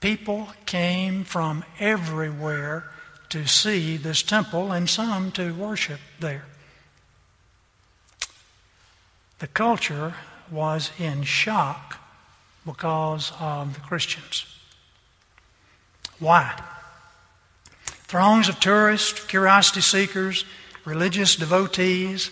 People 0.00 0.48
came 0.64 1.24
from 1.24 1.64
everywhere 1.80 2.84
to 3.30 3.46
see 3.46 3.96
this 3.96 4.22
temple 4.22 4.72
and 4.72 4.88
some 4.88 5.32
to 5.32 5.52
worship 5.52 6.00
there. 6.20 6.44
The 9.40 9.48
culture 9.48 10.14
was 10.50 10.90
in 10.98 11.24
shock 11.24 11.98
because 12.64 13.32
of 13.40 13.74
the 13.74 13.80
Christians. 13.80 14.46
Why? 16.18 16.60
Throngs 17.84 18.48
of 18.48 18.58
tourists, 18.60 19.24
curiosity 19.26 19.80
seekers, 19.80 20.44
religious 20.84 21.36
devotees 21.36 22.30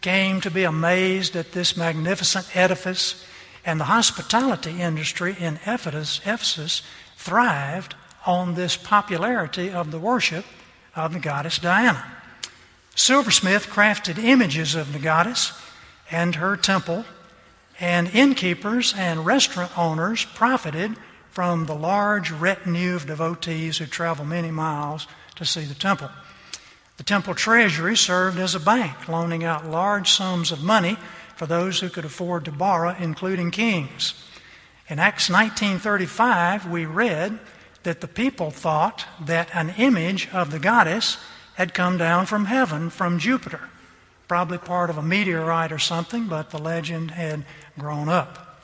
came 0.00 0.40
to 0.40 0.50
be 0.50 0.64
amazed 0.64 1.36
at 1.36 1.52
this 1.52 1.76
magnificent 1.76 2.56
edifice, 2.56 3.24
and 3.64 3.78
the 3.78 3.84
hospitality 3.84 4.80
industry 4.80 5.36
in 5.38 5.58
Ephesus, 5.66 6.82
thrived 7.18 7.96
on 8.24 8.54
this 8.54 8.76
popularity 8.76 9.70
of 9.70 9.90
the 9.90 9.98
worship 9.98 10.44
of 10.94 11.12
the 11.12 11.18
goddess 11.18 11.58
Diana. 11.58 12.04
Silversmith 12.94 13.66
crafted 13.66 14.22
images 14.22 14.74
of 14.74 14.92
the 14.92 14.98
goddess 14.98 15.52
and 16.10 16.36
her 16.36 16.56
temple, 16.56 17.04
and 17.80 18.08
innkeepers 18.14 18.94
and 18.96 19.26
restaurant 19.26 19.76
owners 19.76 20.24
profited 20.24 20.96
from 21.30 21.66
the 21.66 21.74
large 21.74 22.30
retinue 22.30 22.94
of 22.94 23.06
devotees 23.06 23.78
who 23.78 23.86
travel 23.86 24.24
many 24.24 24.50
miles 24.50 25.06
to 25.34 25.44
see 25.44 25.64
the 25.64 25.74
temple. 25.74 26.10
The 26.98 27.04
temple 27.04 27.34
treasury 27.34 27.96
served 27.96 28.38
as 28.38 28.54
a 28.54 28.60
bank, 28.60 29.08
loaning 29.08 29.44
out 29.44 29.66
large 29.66 30.10
sums 30.10 30.50
of 30.50 30.62
money 30.62 30.96
for 31.36 31.46
those 31.46 31.80
who 31.80 31.88
could 31.88 32.04
afford 32.04 32.44
to 32.44 32.52
borrow, 32.52 32.94
including 32.98 33.50
kings. 33.50 34.14
In 34.88 34.98
Acts 34.98 35.28
19:35, 35.28 36.66
we 36.66 36.86
read 36.86 37.38
that 37.82 38.00
the 38.00 38.08
people 38.08 38.50
thought 38.50 39.04
that 39.20 39.50
an 39.52 39.74
image 39.76 40.28
of 40.32 40.50
the 40.50 40.58
goddess 40.58 41.18
had 41.56 41.74
come 41.74 41.98
down 41.98 42.24
from 42.24 42.46
heaven 42.46 42.88
from 42.88 43.18
Jupiter, 43.18 43.68
probably 44.28 44.56
part 44.56 44.88
of 44.88 44.96
a 44.96 45.02
meteorite 45.02 45.72
or 45.72 45.78
something, 45.78 46.26
but 46.26 46.50
the 46.50 46.58
legend 46.58 47.10
had 47.10 47.44
grown 47.78 48.08
up. 48.08 48.62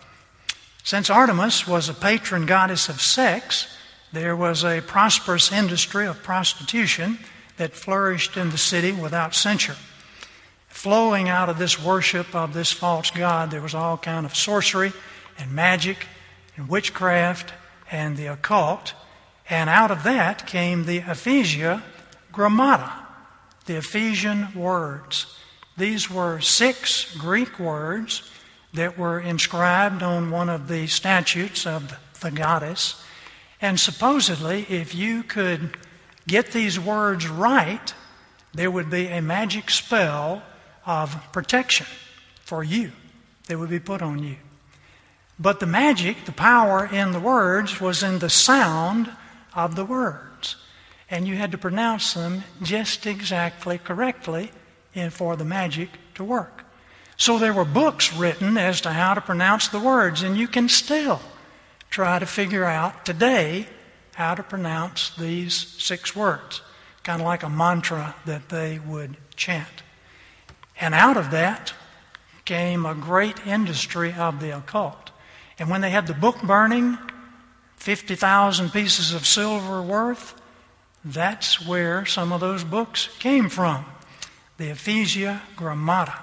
Since 0.82 1.10
Artemis 1.10 1.66
was 1.66 1.90
a 1.90 1.94
patron 1.94 2.46
goddess 2.46 2.88
of 2.88 3.02
sex, 3.02 3.66
there 4.10 4.34
was 4.34 4.64
a 4.64 4.80
prosperous 4.80 5.52
industry 5.52 6.06
of 6.06 6.22
prostitution 6.22 7.18
that 7.58 7.74
flourished 7.74 8.37
in 8.38 8.48
the 8.48 8.58
city 8.58 8.92
without 8.92 9.34
censure. 9.34 9.76
Flowing 10.68 11.28
out 11.28 11.50
of 11.50 11.58
this 11.58 11.78
worship 11.78 12.34
of 12.34 12.54
this 12.54 12.72
false 12.72 13.10
god, 13.10 13.50
there 13.50 13.60
was 13.60 13.74
all 13.74 13.98
kind 13.98 14.24
of 14.24 14.34
sorcery 14.34 14.92
and 15.38 15.52
magic 15.52 16.06
and 16.57 16.69
witchcraft 16.69 17.53
and 17.90 18.17
the 18.17 18.27
occult. 18.27 18.95
And 19.49 19.69
out 19.69 19.90
of 19.90 20.03
that 20.05 20.47
came 20.47 20.85
the 20.85 21.01
Ephesia 21.01 21.83
Grammata, 22.33 22.93
the 23.67 23.77
Ephesian 23.77 24.55
words. 24.55 25.27
These 25.77 26.11
were 26.11 26.40
six 26.40 27.14
Greek 27.17 27.59
words 27.59 28.31
that 28.73 28.99
were 28.99 29.21
inscribed 29.21 30.03
on 30.03 30.31
one 30.31 30.49
of 30.49 30.69
the 30.69 30.87
statues 30.87 31.67
of 31.67 31.97
the 32.21 32.31
goddess. 32.31 33.03
And 33.61 33.79
supposedly, 33.79 34.67
if 34.69 34.95
you 34.95 35.23
could 35.23 35.77
get 36.27 36.53
these 36.53 36.79
words 36.79 37.29
right, 37.29 37.95
there 38.53 38.71
would 38.71 38.90
be 38.90 39.07
a 39.07 39.21
magic 39.21 39.71
spell 39.71 40.43
of 40.87 41.17
protection 41.33 41.87
for 42.40 42.62
you 42.62 42.93
that 43.47 43.59
would 43.59 43.71
be 43.71 43.81
put 43.81 44.03
on 44.03 44.23
you. 44.23 44.37
But 45.38 45.61
the 45.61 45.66
magic, 45.66 46.25
the 46.27 46.33
power 46.33 46.87
in 46.87 47.12
the 47.12 47.20
words, 47.20 47.81
was 47.81 48.03
in 48.03 48.18
the 48.18 48.31
sound 48.31 49.11
of 49.55 49.75
the 49.75 49.85
words. 49.85 50.57
And 51.11 51.27
you 51.27 51.37
had 51.37 51.53
to 51.53 51.59
pronounce 51.59 52.14
them 52.14 52.44
just 52.62 53.07
exactly 53.07 53.79
correctly 53.79 54.51
for 55.11 55.37
the 55.37 55.44
magic 55.44 55.90
to 56.14 56.25
work. 56.25 56.64
So 57.16 57.38
there 57.38 57.53
were 57.53 57.64
books 57.64 58.12
written 58.12 58.57
as 58.57 58.81
to 58.83 58.90
how 58.90 59.14
to 59.14 59.20
pronounce 59.20 59.68
the 59.68 59.79
words, 59.79 60.23
and 60.23 60.37
you 60.37 60.49
can 60.49 60.68
still 60.68 61.20
try 61.90 62.18
to 62.18 62.27
figure 62.27 62.64
out 62.64 63.05
today 63.05 63.68
how 64.14 64.35
to 64.35 64.42
pronounce 64.42 65.14
these 65.16 65.55
six 65.55 66.16
words, 66.16 66.61
kind 67.03 67.20
of 67.20 67.27
like 67.27 67.42
a 67.42 67.51
mantra 67.51 68.14
that 68.27 68.49
they 68.49 68.79
would 68.79 69.16
chant. 69.37 69.83
And 70.81 70.94
out 70.94 71.16
of 71.16 71.31
that 71.31 71.73
came 72.44 72.85
a 72.85 72.94
great 72.94 73.47
industry 73.47 74.12
of 74.12 74.40
the 74.40 74.57
occult. 74.57 75.04
And 75.59 75.71
when 75.71 75.81
they 75.81 75.90
had 75.90 76.07
the 76.07 76.14
book 76.14 76.43
burning, 76.43 76.99
50,000 77.77 78.73
pieces 78.73 79.12
of 79.12 79.27
silver 79.27 79.83
worth, 79.83 80.40
that's 81.05 81.64
where 81.64 82.07
some 82.07 82.33
of 82.33 82.40
those 82.40 82.64
books 82.64 83.09
came 83.19 83.49
from 83.49 83.85
the 84.57 84.71
Ephesia 84.71 85.43
Grammata. 85.57 86.19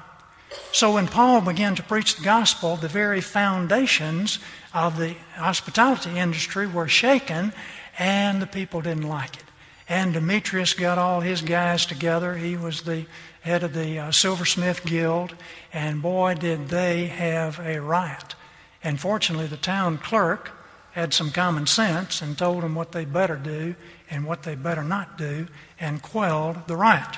So 0.71 0.93
when 0.93 1.07
Paul 1.07 1.41
began 1.41 1.75
to 1.75 1.83
preach 1.83 2.15
the 2.15 2.23
gospel, 2.23 2.75
the 2.75 2.87
very 2.87 3.21
foundations 3.21 4.39
of 4.73 4.97
the 4.97 5.15
hospitality 5.35 6.17
industry 6.17 6.67
were 6.67 6.87
shaken, 6.87 7.53
and 7.99 8.41
the 8.41 8.47
people 8.47 8.81
didn't 8.81 9.07
like 9.07 9.35
it. 9.35 9.43
And 9.87 10.13
Demetrius 10.13 10.73
got 10.73 10.97
all 10.97 11.19
his 11.19 11.41
guys 11.41 11.85
together. 11.85 12.35
He 12.35 12.55
was 12.55 12.83
the 12.83 13.05
head 13.41 13.63
of 13.63 13.73
the 13.73 13.99
uh, 13.99 14.11
Silversmith 14.11 14.85
Guild, 14.85 15.35
and 15.73 16.01
boy, 16.01 16.35
did 16.35 16.69
they 16.69 17.07
have 17.07 17.59
a 17.59 17.81
riot. 17.81 18.35
And 18.83 18.99
fortunately, 18.99 19.47
the 19.47 19.57
town 19.57 19.97
clerk 19.97 20.51
had 20.91 21.13
some 21.13 21.31
common 21.31 21.67
sense 21.67 22.21
and 22.21 22.37
told 22.37 22.63
them 22.63 22.75
what 22.75 22.91
they 22.91 23.05
better 23.05 23.35
do 23.35 23.75
and 24.09 24.25
what 24.25 24.43
they 24.43 24.55
better 24.55 24.83
not 24.83 25.17
do 25.17 25.47
and 25.79 26.01
quelled 26.01 26.67
the 26.67 26.75
riot. 26.75 27.17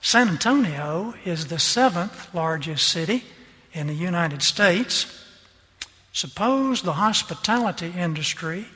San 0.00 0.28
Antonio 0.28 1.14
is 1.24 1.46
the 1.46 1.58
seventh 1.58 2.34
largest 2.34 2.88
city 2.88 3.24
in 3.72 3.86
the 3.86 3.94
United 3.94 4.42
States. 4.42 5.24
Suppose 6.12 6.82
the 6.82 6.94
hospitality 6.94 7.92
industry 7.96 8.66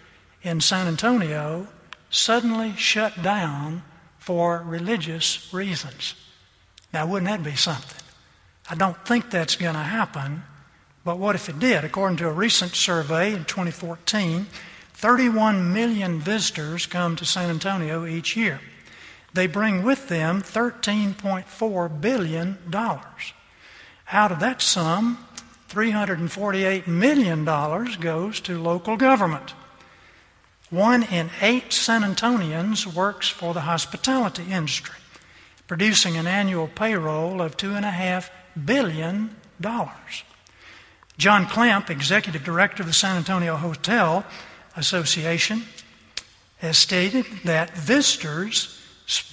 in 0.43 0.61
San 0.61 0.87
Antonio 0.87 1.67
suddenly 2.11 2.75
shut 2.77 3.23
down 3.23 3.83
for 4.19 4.63
religious 4.65 5.53
reasons. 5.53 6.15
Now, 6.93 7.07
wouldn't 7.07 7.31
that 7.31 7.43
be 7.43 7.57
something? 7.57 8.03
I 8.69 8.75
don't 8.75 8.97
think 9.07 9.31
that's 9.31 9.57
going 9.57 9.75
to 9.75 9.81
happen, 9.81 10.43
but 11.05 11.19
what 11.19 11.35
if 11.35 11.49
it 11.49 11.59
did? 11.59 11.85
According 11.85 12.19
to 12.19 12.29
a 12.29 12.33
recent 12.33 12.75
survey 12.75 13.33
in 13.33 13.45
2014, 13.45 14.47
31 14.93 15.73
million 15.73 16.21
visitors 16.21 16.87
come 16.87 17.17
to 17.17 17.25
San 17.25 17.49
Antonio 17.49 18.05
each 18.05 18.37
year. 18.37 18.61
They 19.33 19.47
bring 19.47 19.83
with 19.83 20.09
them 20.09 20.43
$13.4 20.43 22.01
billion. 22.01 22.59
Out 24.13 24.33
of 24.33 24.41
that 24.41 24.61
sum, 24.61 25.27
$348 25.71 26.87
million 26.87 27.45
goes 27.45 28.41
to 28.41 28.61
local 28.61 28.97
government. 28.97 29.55
One 30.69 31.03
in 31.05 31.31
eight 31.41 31.73
San 31.73 32.03
Antonians 32.03 32.87
works 32.87 33.29
for 33.29 33.55
the 33.55 33.63
hospitality 33.63 34.45
industry, 34.51 34.97
producing 35.67 36.17
an 36.17 36.27
annual 36.27 36.69
payroll 36.69 37.41
of 37.41 37.57
$2.5 37.57 38.29
billion. 38.65 39.37
John 41.21 41.45
Clamp, 41.45 41.91
executive 41.91 42.45
director 42.45 42.83
of 42.83 42.87
the 42.87 42.95
San 42.95 43.19
Antonio 43.19 43.55
Hotel 43.55 44.25
Association, 44.75 45.65
has 46.61 46.79
stated 46.79 47.27
that 47.45 47.77
visitors, 47.77 48.81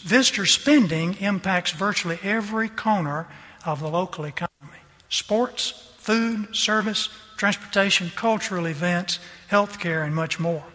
visitor 0.04 0.46
spending 0.46 1.14
impacts 1.22 1.72
virtually 1.72 2.20
every 2.22 2.68
corner 2.68 3.26
of 3.66 3.80
the 3.80 3.88
local 3.88 4.26
economy 4.26 4.82
sports, 5.08 5.94
food, 5.96 6.54
service, 6.54 7.08
transportation, 7.38 8.12
cultural 8.18 8.66
events, 8.66 9.20
healthcare, 9.50 10.06
and 10.06 10.14
much 10.14 10.42
more. 10.42 10.66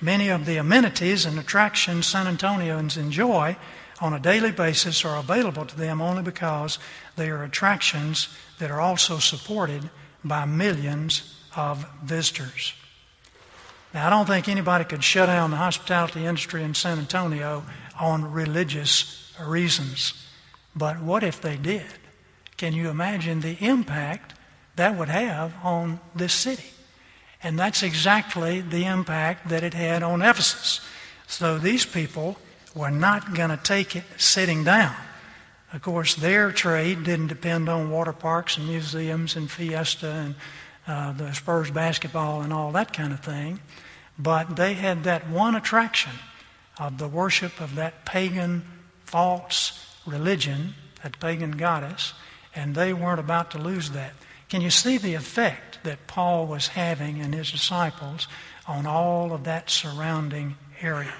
Many 0.00 0.30
of 0.30 0.46
the 0.46 0.56
amenities 0.56 1.26
and 1.26 1.38
attractions 1.38 2.06
San 2.06 2.24
Antonians 2.24 2.96
enjoy 2.96 3.58
on 4.00 4.14
a 4.14 4.18
daily 4.18 4.52
basis 4.52 5.04
are 5.04 5.18
available 5.18 5.66
to 5.66 5.76
them 5.76 6.00
only 6.00 6.22
because 6.22 6.78
they 7.16 7.28
are 7.28 7.44
attractions 7.44 8.28
that 8.58 8.70
are 8.70 8.80
also 8.80 9.18
supported 9.18 9.90
by 10.24 10.44
millions 10.44 11.34
of 11.56 11.86
visitors. 12.02 12.72
Now, 13.94 14.06
I 14.06 14.10
don't 14.10 14.26
think 14.26 14.48
anybody 14.48 14.84
could 14.84 15.02
shut 15.02 15.28
down 15.28 15.50
the 15.50 15.56
hospitality 15.56 16.26
industry 16.26 16.62
in 16.62 16.74
San 16.74 16.98
Antonio 16.98 17.64
on 17.98 18.32
religious 18.32 19.32
reasons. 19.40 20.26
But 20.76 21.00
what 21.00 21.22
if 21.22 21.40
they 21.40 21.56
did? 21.56 21.86
Can 22.56 22.74
you 22.74 22.90
imagine 22.90 23.40
the 23.40 23.56
impact 23.64 24.34
that 24.76 24.96
would 24.96 25.08
have 25.08 25.54
on 25.62 26.00
this 26.14 26.32
city? 26.32 26.70
And 27.42 27.58
that's 27.58 27.82
exactly 27.82 28.60
the 28.60 28.84
impact 28.84 29.48
that 29.48 29.62
it 29.62 29.74
had 29.74 30.02
on 30.02 30.22
Ephesus. 30.22 30.80
So 31.26 31.58
these 31.58 31.86
people 31.86 32.36
were 32.74 32.90
not 32.90 33.34
going 33.34 33.50
to 33.50 33.56
take 33.56 33.96
it 33.96 34.04
sitting 34.16 34.64
down. 34.64 34.94
Of 35.72 35.82
course, 35.82 36.14
their 36.14 36.50
trade 36.50 37.04
didn't 37.04 37.26
depend 37.26 37.68
on 37.68 37.90
water 37.90 38.12
parks 38.12 38.56
and 38.56 38.66
museums 38.66 39.36
and 39.36 39.50
fiesta 39.50 40.10
and 40.10 40.34
uh, 40.86 41.12
the 41.12 41.34
Spurs 41.34 41.70
basketball 41.70 42.40
and 42.40 42.52
all 42.52 42.72
that 42.72 42.92
kind 42.92 43.12
of 43.12 43.20
thing. 43.20 43.60
But 44.18 44.56
they 44.56 44.74
had 44.74 45.04
that 45.04 45.28
one 45.28 45.54
attraction 45.54 46.12
of 46.78 46.98
the 46.98 47.08
worship 47.08 47.60
of 47.60 47.74
that 47.74 48.06
pagan 48.06 48.64
false 49.04 49.96
religion, 50.06 50.74
that 51.02 51.20
pagan 51.20 51.52
goddess, 51.52 52.14
and 52.54 52.74
they 52.74 52.92
weren't 52.92 53.20
about 53.20 53.50
to 53.50 53.58
lose 53.58 53.90
that. 53.90 54.12
Can 54.48 54.62
you 54.62 54.70
see 54.70 54.96
the 54.96 55.14
effect 55.14 55.80
that 55.84 56.06
Paul 56.06 56.46
was 56.46 56.68
having 56.68 57.20
and 57.20 57.34
his 57.34 57.52
disciples 57.52 58.26
on 58.66 58.86
all 58.86 59.32
of 59.32 59.44
that 59.44 59.68
surrounding 59.68 60.56
area? 60.80 61.12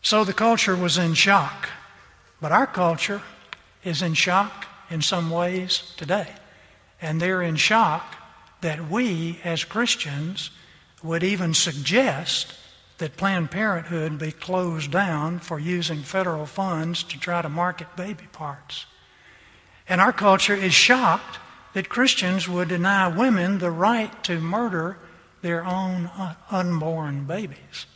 So 0.00 0.22
the 0.22 0.32
culture 0.32 0.76
was 0.76 0.96
in 0.96 1.14
shock. 1.14 1.68
But 2.40 2.52
our 2.52 2.66
culture 2.66 3.22
is 3.82 4.02
in 4.02 4.14
shock 4.14 4.66
in 4.90 5.02
some 5.02 5.30
ways 5.30 5.92
today. 5.96 6.28
And 7.00 7.20
they're 7.20 7.42
in 7.42 7.56
shock 7.56 8.16
that 8.60 8.88
we, 8.88 9.40
as 9.44 9.64
Christians, 9.64 10.50
would 11.02 11.22
even 11.22 11.52
suggest 11.54 12.54
that 12.98 13.16
Planned 13.16 13.50
Parenthood 13.50 14.18
be 14.18 14.32
closed 14.32 14.90
down 14.90 15.38
for 15.38 15.58
using 15.58 16.02
federal 16.02 16.46
funds 16.46 17.02
to 17.04 17.18
try 17.18 17.42
to 17.42 17.48
market 17.48 17.94
baby 17.96 18.26
parts. 18.32 18.86
And 19.88 20.00
our 20.00 20.12
culture 20.12 20.54
is 20.54 20.72
shocked 20.72 21.38
that 21.74 21.88
Christians 21.88 22.48
would 22.48 22.68
deny 22.68 23.08
women 23.08 23.58
the 23.58 23.70
right 23.70 24.22
to 24.24 24.40
murder 24.40 24.96
their 25.42 25.64
own 25.64 26.06
uh, 26.06 26.34
unborn 26.50 27.24
babies. 27.24 27.86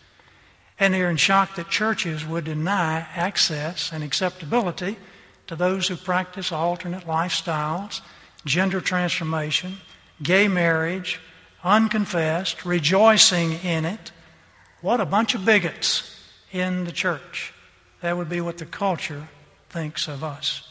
And 0.81 0.95
they're 0.95 1.11
in 1.11 1.17
shock 1.17 1.57
that 1.57 1.71
churches 1.71 2.25
would 2.25 2.45
deny 2.45 3.07
access 3.15 3.93
and 3.93 4.05
acceptability 4.05 4.97
to 5.49 5.57
those 5.57 5.89
who 5.89 5.97
practice 5.97 6.53
alternate 6.53 7.05
lifestyles, 7.05 8.01
gender 8.45 8.81
transformation, 8.81 9.79
gay 10.23 10.47
marriage, 10.47 11.21
unconfessed, 11.65 12.65
rejoicing 12.65 13.53
in 13.65 13.85
it. 13.85 14.13
What 14.81 15.01
a 15.01 15.07
bunch 15.07 15.35
of 15.35 15.45
bigots 15.45 16.15
in 16.53 16.85
the 16.85 16.93
church. 16.93 17.53
That 18.01 18.17
would 18.17 18.29
be 18.29 18.41
what 18.41 18.59
the 18.59 18.67
culture 18.67 19.29
thinks 19.71 20.07
of 20.07 20.23
us. 20.23 20.69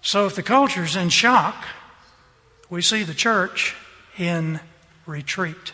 So 0.00 0.26
if 0.26 0.34
the 0.34 0.42
culture's 0.42 0.96
in 0.96 1.10
shock, 1.10 1.66
we 2.70 2.82
see 2.82 3.02
the 3.02 3.14
church 3.14 3.74
in 4.16 4.60
retreat. 5.06 5.72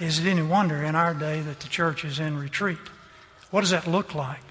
Is 0.00 0.20
it 0.20 0.28
any 0.28 0.42
wonder 0.42 0.82
in 0.84 0.94
our 0.94 1.12
day 1.12 1.40
that 1.40 1.60
the 1.60 1.68
church 1.68 2.04
is 2.04 2.20
in 2.20 2.38
retreat? 2.38 2.78
What 3.50 3.62
does 3.62 3.70
that 3.70 3.86
look 3.86 4.14
like? 4.14 4.42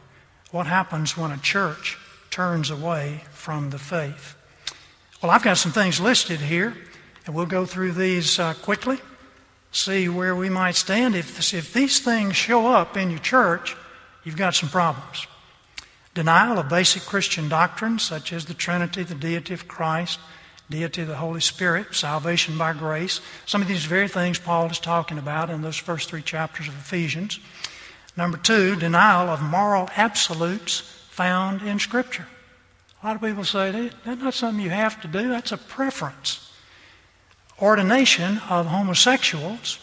What 0.51 0.67
happens 0.67 1.17
when 1.17 1.31
a 1.31 1.37
church 1.37 1.97
turns 2.29 2.69
away 2.69 3.23
from 3.31 3.69
the 3.69 3.79
faith? 3.79 4.35
Well, 5.21 5.31
I've 5.31 5.43
got 5.43 5.57
some 5.57 5.71
things 5.71 5.99
listed 5.99 6.39
here, 6.39 6.75
and 7.25 7.33
we'll 7.33 7.45
go 7.45 7.65
through 7.65 7.93
these 7.93 8.39
uh, 8.39 8.55
quickly, 8.55 8.99
see 9.71 10.09
where 10.09 10.35
we 10.35 10.49
might 10.49 10.75
stand. 10.75 11.15
If, 11.15 11.53
if 11.53 11.73
these 11.73 11.99
things 11.99 12.35
show 12.35 12.67
up 12.67 12.97
in 12.97 13.09
your 13.09 13.19
church, 13.19 13.75
you've 14.23 14.37
got 14.37 14.53
some 14.53 14.69
problems. 14.69 15.27
Denial 16.13 16.59
of 16.59 16.67
basic 16.67 17.03
Christian 17.03 17.47
doctrines, 17.47 18.03
such 18.03 18.33
as 18.33 18.45
the 18.45 18.53
Trinity, 18.53 19.03
the 19.03 19.15
deity 19.15 19.53
of 19.53 19.67
Christ, 19.67 20.19
deity 20.69 21.01
of 21.03 21.07
the 21.07 21.15
Holy 21.15 21.39
Spirit, 21.39 21.95
salvation 21.95 22.57
by 22.57 22.73
grace. 22.73 23.21
Some 23.45 23.61
of 23.61 23.67
these 23.67 23.85
very 23.85 24.07
things 24.07 24.37
Paul 24.37 24.69
is 24.69 24.79
talking 24.79 25.17
about 25.17 25.49
in 25.49 25.61
those 25.61 25.77
first 25.77 26.09
three 26.09 26.21
chapters 26.21 26.67
of 26.67 26.73
Ephesians. 26.75 27.39
Number 28.17 28.37
two, 28.37 28.75
denial 28.75 29.29
of 29.29 29.41
moral 29.41 29.89
absolutes 29.95 30.81
found 31.09 31.61
in 31.61 31.79
Scripture. 31.79 32.27
A 33.01 33.05
lot 33.05 33.15
of 33.15 33.21
people 33.21 33.45
say 33.45 33.91
that's 34.03 34.21
not 34.21 34.33
something 34.33 34.63
you 34.63 34.71
have 34.71 34.99
to 35.01 35.07
do, 35.07 35.29
that's 35.29 35.51
a 35.51 35.57
preference. 35.57 36.51
Ordination 37.61 38.39
of 38.49 38.65
homosexuals, 38.67 39.79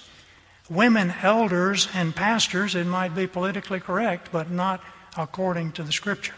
women 0.68 1.14
elders 1.22 1.89
and 1.95 2.14
pastors, 2.14 2.74
it 2.74 2.87
might 2.87 3.14
be 3.14 3.26
politically 3.26 3.80
correct, 3.80 4.30
but 4.32 4.51
not 4.51 4.82
according 5.16 5.72
to 5.72 5.82
the 5.82 5.93
Scripture. 5.93 6.35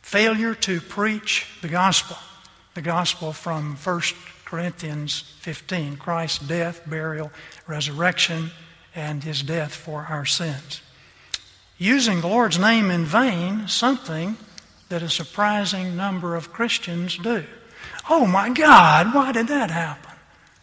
Failure 0.00 0.54
to 0.54 0.80
preach 0.80 1.46
the 1.60 1.68
gospel 1.68 2.16
the 2.78 2.82
gospel 2.82 3.32
from 3.32 3.74
1 3.74 4.00
Corinthians 4.44 5.34
15 5.40 5.96
Christ's 5.96 6.38
death, 6.46 6.80
burial, 6.86 7.32
resurrection, 7.66 8.52
and 8.94 9.24
his 9.24 9.42
death 9.42 9.74
for 9.74 10.06
our 10.08 10.24
sins. 10.24 10.80
Using 11.76 12.20
the 12.20 12.28
Lord's 12.28 12.56
name 12.56 12.88
in 12.92 13.04
vain, 13.04 13.66
something 13.66 14.36
that 14.90 15.02
a 15.02 15.08
surprising 15.08 15.96
number 15.96 16.36
of 16.36 16.52
Christians 16.52 17.18
do. 17.18 17.42
Oh 18.08 18.26
my 18.26 18.50
God, 18.50 19.12
why 19.12 19.32
did 19.32 19.48
that 19.48 19.72
happen? 19.72 20.12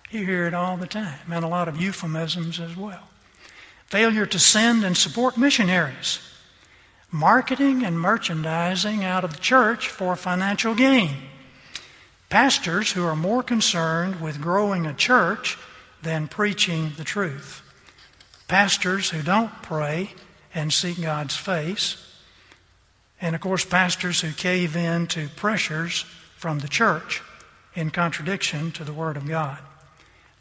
You 0.10 0.26
hear 0.26 0.48
it 0.48 0.54
all 0.54 0.78
the 0.78 0.88
time, 0.88 1.20
and 1.30 1.44
a 1.44 1.50
lot 1.50 1.68
of 1.68 1.82
euphemisms 1.82 2.62
as 2.62 2.78
well. 2.78 3.10
Failure 3.88 4.26
to 4.26 4.40
send 4.40 4.86
and 4.86 4.96
support 4.96 5.38
missionaries. 5.38 6.22
Marketing 7.12 7.84
and 7.84 8.00
merchandising 8.00 9.04
out 9.04 9.26
of 9.26 9.34
the 9.34 9.42
church 9.42 9.90
for 9.90 10.16
financial 10.16 10.76
gain. 10.76 11.35
Pastors 12.30 12.92
who 12.92 13.06
are 13.06 13.16
more 13.16 13.44
concerned 13.44 14.20
with 14.20 14.42
growing 14.42 14.86
a 14.86 14.94
church 14.94 15.58
than 16.02 16.28
preaching 16.28 16.92
the 16.98 17.04
truth. 17.04 17.62
Pastors 18.48 19.10
who 19.10 19.22
don't 19.22 19.52
pray 19.62 20.12
and 20.54 20.72
seek 20.72 21.02
God's 21.02 21.36
face. 21.36 21.98
And 23.22 23.36
of 23.36 23.42
course, 23.42 23.66
pastors 23.66 24.22
who 24.22 24.32
cave 24.32 24.76
in 24.76 25.08
to 25.08 25.30
pressures 25.30 26.06
from 26.38 26.60
the 26.60 26.68
church 26.68 27.22
in 27.76 27.90
contradiction 27.90 28.72
to 28.72 28.84
the 28.84 28.94
Word 28.94 29.18
of 29.18 29.28
God. 29.28 29.60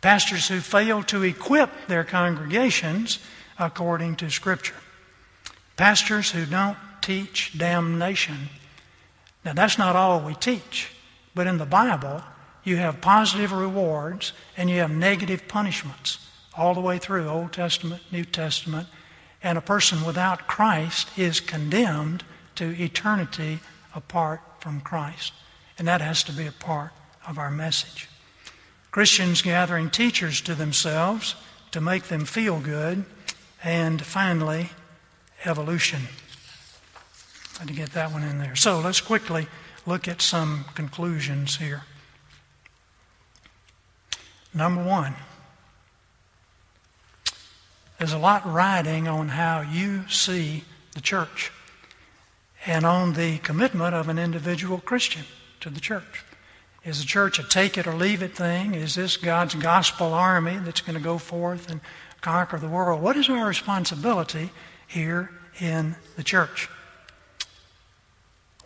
Pastors 0.00 0.48
who 0.48 0.60
fail 0.60 1.02
to 1.04 1.22
equip 1.22 1.70
their 1.88 2.04
congregations 2.04 3.18
according 3.58 4.16
to 4.16 4.30
Scripture. 4.30 4.74
Pastors 5.76 6.30
who 6.30 6.44
don't 6.46 6.76
teach 7.00 7.56
damnation. 7.56 8.48
Now, 9.44 9.54
that's 9.54 9.78
not 9.78 9.96
all 9.96 10.20
we 10.20 10.34
teach, 10.34 10.90
but 11.34 11.46
in 11.46 11.58
the 11.58 11.66
Bible, 11.66 12.22
you 12.62 12.76
have 12.76 13.00
positive 13.00 13.52
rewards 13.52 14.32
and 14.56 14.70
you 14.70 14.80
have 14.80 14.90
negative 14.90 15.46
punishments 15.48 16.18
all 16.56 16.74
the 16.74 16.80
way 16.80 16.98
through 16.98 17.28
Old 17.28 17.52
Testament, 17.52 18.02
New 18.10 18.24
Testament, 18.24 18.88
and 19.42 19.58
a 19.58 19.62
person 19.62 20.04
without 20.04 20.46
Christ 20.46 21.08
is 21.18 21.40
condemned 21.40 22.24
to 22.54 22.70
eternity 22.80 23.60
apart 23.94 24.40
from 24.60 24.80
Christ. 24.80 25.32
And 25.78 25.88
that 25.88 26.00
has 26.00 26.22
to 26.24 26.32
be 26.32 26.46
a 26.46 26.52
part 26.52 26.92
of 27.26 27.38
our 27.38 27.50
message. 27.50 28.08
Christians 28.90 29.42
gathering 29.42 29.90
teachers 29.90 30.40
to 30.42 30.54
themselves 30.54 31.34
to 31.72 31.80
make 31.80 32.04
them 32.04 32.24
feel 32.24 32.60
good. 32.60 33.04
And 33.62 34.00
finally, 34.00 34.70
evolution. 35.44 36.02
I 37.56 37.58
had 37.60 37.68
to 37.68 37.74
get 37.74 37.92
that 37.92 38.12
one 38.12 38.22
in 38.22 38.38
there. 38.38 38.54
So 38.54 38.78
let's 38.78 39.00
quickly 39.00 39.48
look 39.86 40.08
at 40.08 40.22
some 40.22 40.64
conclusions 40.74 41.56
here. 41.56 41.82
Number 44.52 44.82
one, 44.82 45.14
there's 47.98 48.12
a 48.12 48.18
lot 48.18 48.50
riding 48.50 49.08
on 49.08 49.28
how 49.28 49.60
you 49.60 50.08
see 50.08 50.64
the 50.92 51.00
church 51.00 51.50
and 52.66 52.86
on 52.86 53.12
the 53.14 53.38
commitment 53.38 53.94
of 53.94 54.08
an 54.08 54.18
individual 54.18 54.78
Christian 54.78 55.24
to 55.60 55.70
the 55.70 55.80
church. 55.80 56.24
Is 56.84 57.00
the 57.00 57.06
church 57.06 57.38
a 57.38 57.42
take 57.42 57.78
it 57.78 57.86
or 57.86 57.94
leave 57.94 58.22
it 58.22 58.36
thing? 58.36 58.74
Is 58.74 58.94
this 58.94 59.16
God's 59.16 59.54
gospel 59.54 60.12
army 60.12 60.58
that's 60.58 60.82
going 60.82 60.98
to 60.98 61.02
go 61.02 61.18
forth 61.18 61.70
and 61.70 61.80
conquer 62.20 62.58
the 62.58 62.68
world? 62.68 63.00
What 63.00 63.16
is 63.16 63.28
our 63.28 63.46
responsibility 63.46 64.50
here 64.86 65.30
in 65.60 65.96
the 66.16 66.22
church? 66.22 66.68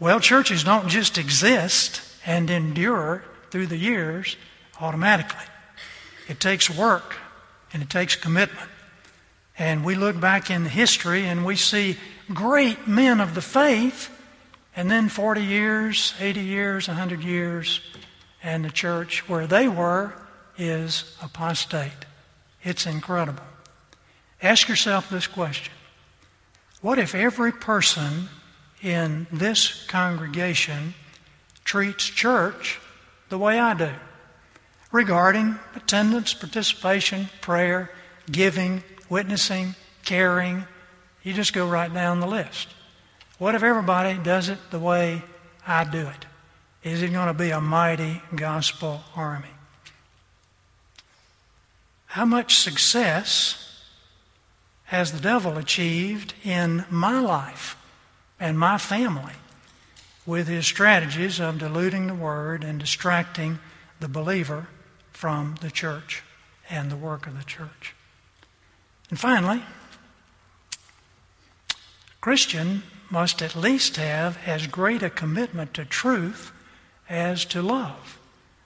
Well, 0.01 0.21
churches 0.21 0.63
don't 0.63 0.89
just 0.89 1.19
exist 1.19 2.03
and 2.25 2.49
endure 2.51 3.25
through 3.51 3.67
the 3.67 3.77
years 3.77 4.37
automatically. 4.81 5.45
It 6.29 6.39
takes 6.39 6.71
work 6.71 7.17
and 7.73 7.83
it 7.83 7.91
takes 7.91 8.15
commitment. 8.15 8.69
And 9.59 9.85
we 9.85 9.97
look 9.97 10.21
back 10.21 10.51
in 10.51 10.67
history 10.67 11.27
and 11.27 11.45
we 11.45 11.57
see 11.57 11.97
great 12.33 12.87
men 12.87 13.21
of 13.21 13.35
the 13.35 13.41
faith, 13.41 14.11
and 14.77 14.89
then 14.89 15.09
40 15.09 15.43
years, 15.43 16.15
80 16.21 16.41
years, 16.43 16.87
100 16.87 17.25
years, 17.25 17.81
and 18.41 18.65
the 18.65 18.71
church 18.71 19.29
where 19.29 19.49
they 19.49 19.67
were 19.67 20.13
is 20.57 21.17
apostate. 21.21 21.91
It's 22.63 22.87
incredible. 22.87 23.43
Ask 24.41 24.69
yourself 24.69 25.11
this 25.11 25.27
question 25.27 25.73
What 26.81 27.01
if 27.01 27.17
every 27.17 27.51
person 27.51 28.29
in 28.83 29.27
this 29.33 29.85
congregation 29.87 30.95
treats 31.65 32.05
church 32.05 32.81
the 33.29 33.39
way 33.39 33.59
I 33.59 33.75
do? 33.75 33.91
Regarding 34.91 35.59
attendance, 35.75 36.35
participation, 36.35 37.29
prayer, 37.41 37.91
giving, 38.31 38.83
witnessing, 39.09 39.75
caring. 40.05 40.65
You 41.23 41.35
just 41.35 41.53
go 41.53 41.69
right 41.69 41.93
down 41.93 42.21
the 42.21 42.27
list. 42.27 42.69
What 43.39 43.55
if 43.55 43.63
everybody 43.63 44.19
does 44.19 44.49
it 44.49 44.59
the 44.71 44.79
way 44.79 45.23
I 45.67 45.85
do 45.85 46.07
it? 46.07 46.27
Is 46.83 47.03
it 47.03 47.13
going 47.13 47.29
to 47.29 47.35
be 47.35 47.51
a 47.51 47.61
mighty 47.61 48.23
gospel 48.35 49.03
army? 49.15 49.49
How 52.07 52.25
much 52.25 52.57
success 52.57 53.83
has 54.85 55.13
the 55.13 55.21
devil 55.21 55.59
achieved 55.59 56.33
in 56.43 56.85
my 56.91 57.21
life 57.21 57.77
and 58.41 58.59
my 58.59 58.79
family 58.79 59.35
with 60.27 60.49
his 60.49 60.67
strategies 60.67 61.41
of 61.41 61.59
diluting 61.59 62.07
the 62.07 62.15
word 62.15 62.63
and 62.63 62.79
distracting 62.79 63.59
the 64.01 64.09
believer 64.09 64.69
from 65.13 65.57
the 65.61 65.71
church 65.71 66.23
and 66.71 66.91
the 66.91 66.97
work 66.97 67.27
of 67.27 67.37
the 67.37 67.45
church? 67.45 67.95
And 69.11 69.19
finally, 69.19 69.63
Christian 72.21 72.83
must 73.11 73.41
at 73.41 73.57
least 73.57 73.97
have 73.97 74.39
as 74.47 74.67
great 74.67 75.03
a 75.03 75.11
commitment 75.11 75.73
to 75.75 75.85
truth 75.85 76.53
as 77.09 77.45
to 77.47 77.63
love, 77.63 78.19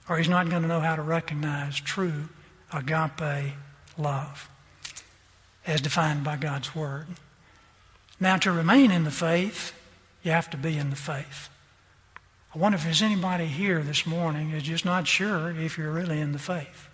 or 0.09 0.18
he's 0.18 0.29
not 0.29 0.51
going 0.51 0.62
to 0.62 0.68
know 0.68 0.81
how 0.81 0.97
to 0.97 1.03
recognize 1.03 1.79
true 1.79 2.29
agape 2.73 3.55
love 3.97 4.49
as 5.66 5.81
defined 5.81 6.25
by 6.25 6.37
God's 6.37 6.75
Word. 6.75 7.07
Now, 8.23 8.37
to 8.37 8.53
remain 8.53 8.93
in 8.93 9.03
the 9.03 9.11
faith, 9.11 9.73
you 10.23 10.31
have 10.31 10.49
to 10.51 10.57
be 10.57 10.79
in 10.79 10.91
the 10.91 10.97
faith. 10.97 11.49
I 12.55 12.59
wonder 12.59 12.77
if 12.77 12.85
there's 12.85 13.03
anybody 13.03 13.47
here 13.47 13.81
this 13.81 14.07
morning 14.07 14.51
who's 14.51 14.62
just 14.62 14.85
not 14.85 15.09
sure 15.09 15.51
if 15.51 15.77
you're 15.77 15.91
really 15.91 16.20
in 16.20 16.31
the 16.31 16.39
faith. 16.39 16.89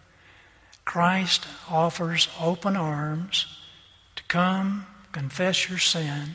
Christ 0.86 1.46
offers 1.68 2.30
open 2.40 2.76
arms 2.76 3.44
to 4.16 4.22
come, 4.22 4.86
confess 5.12 5.68
your 5.68 5.78
sin, 5.78 6.30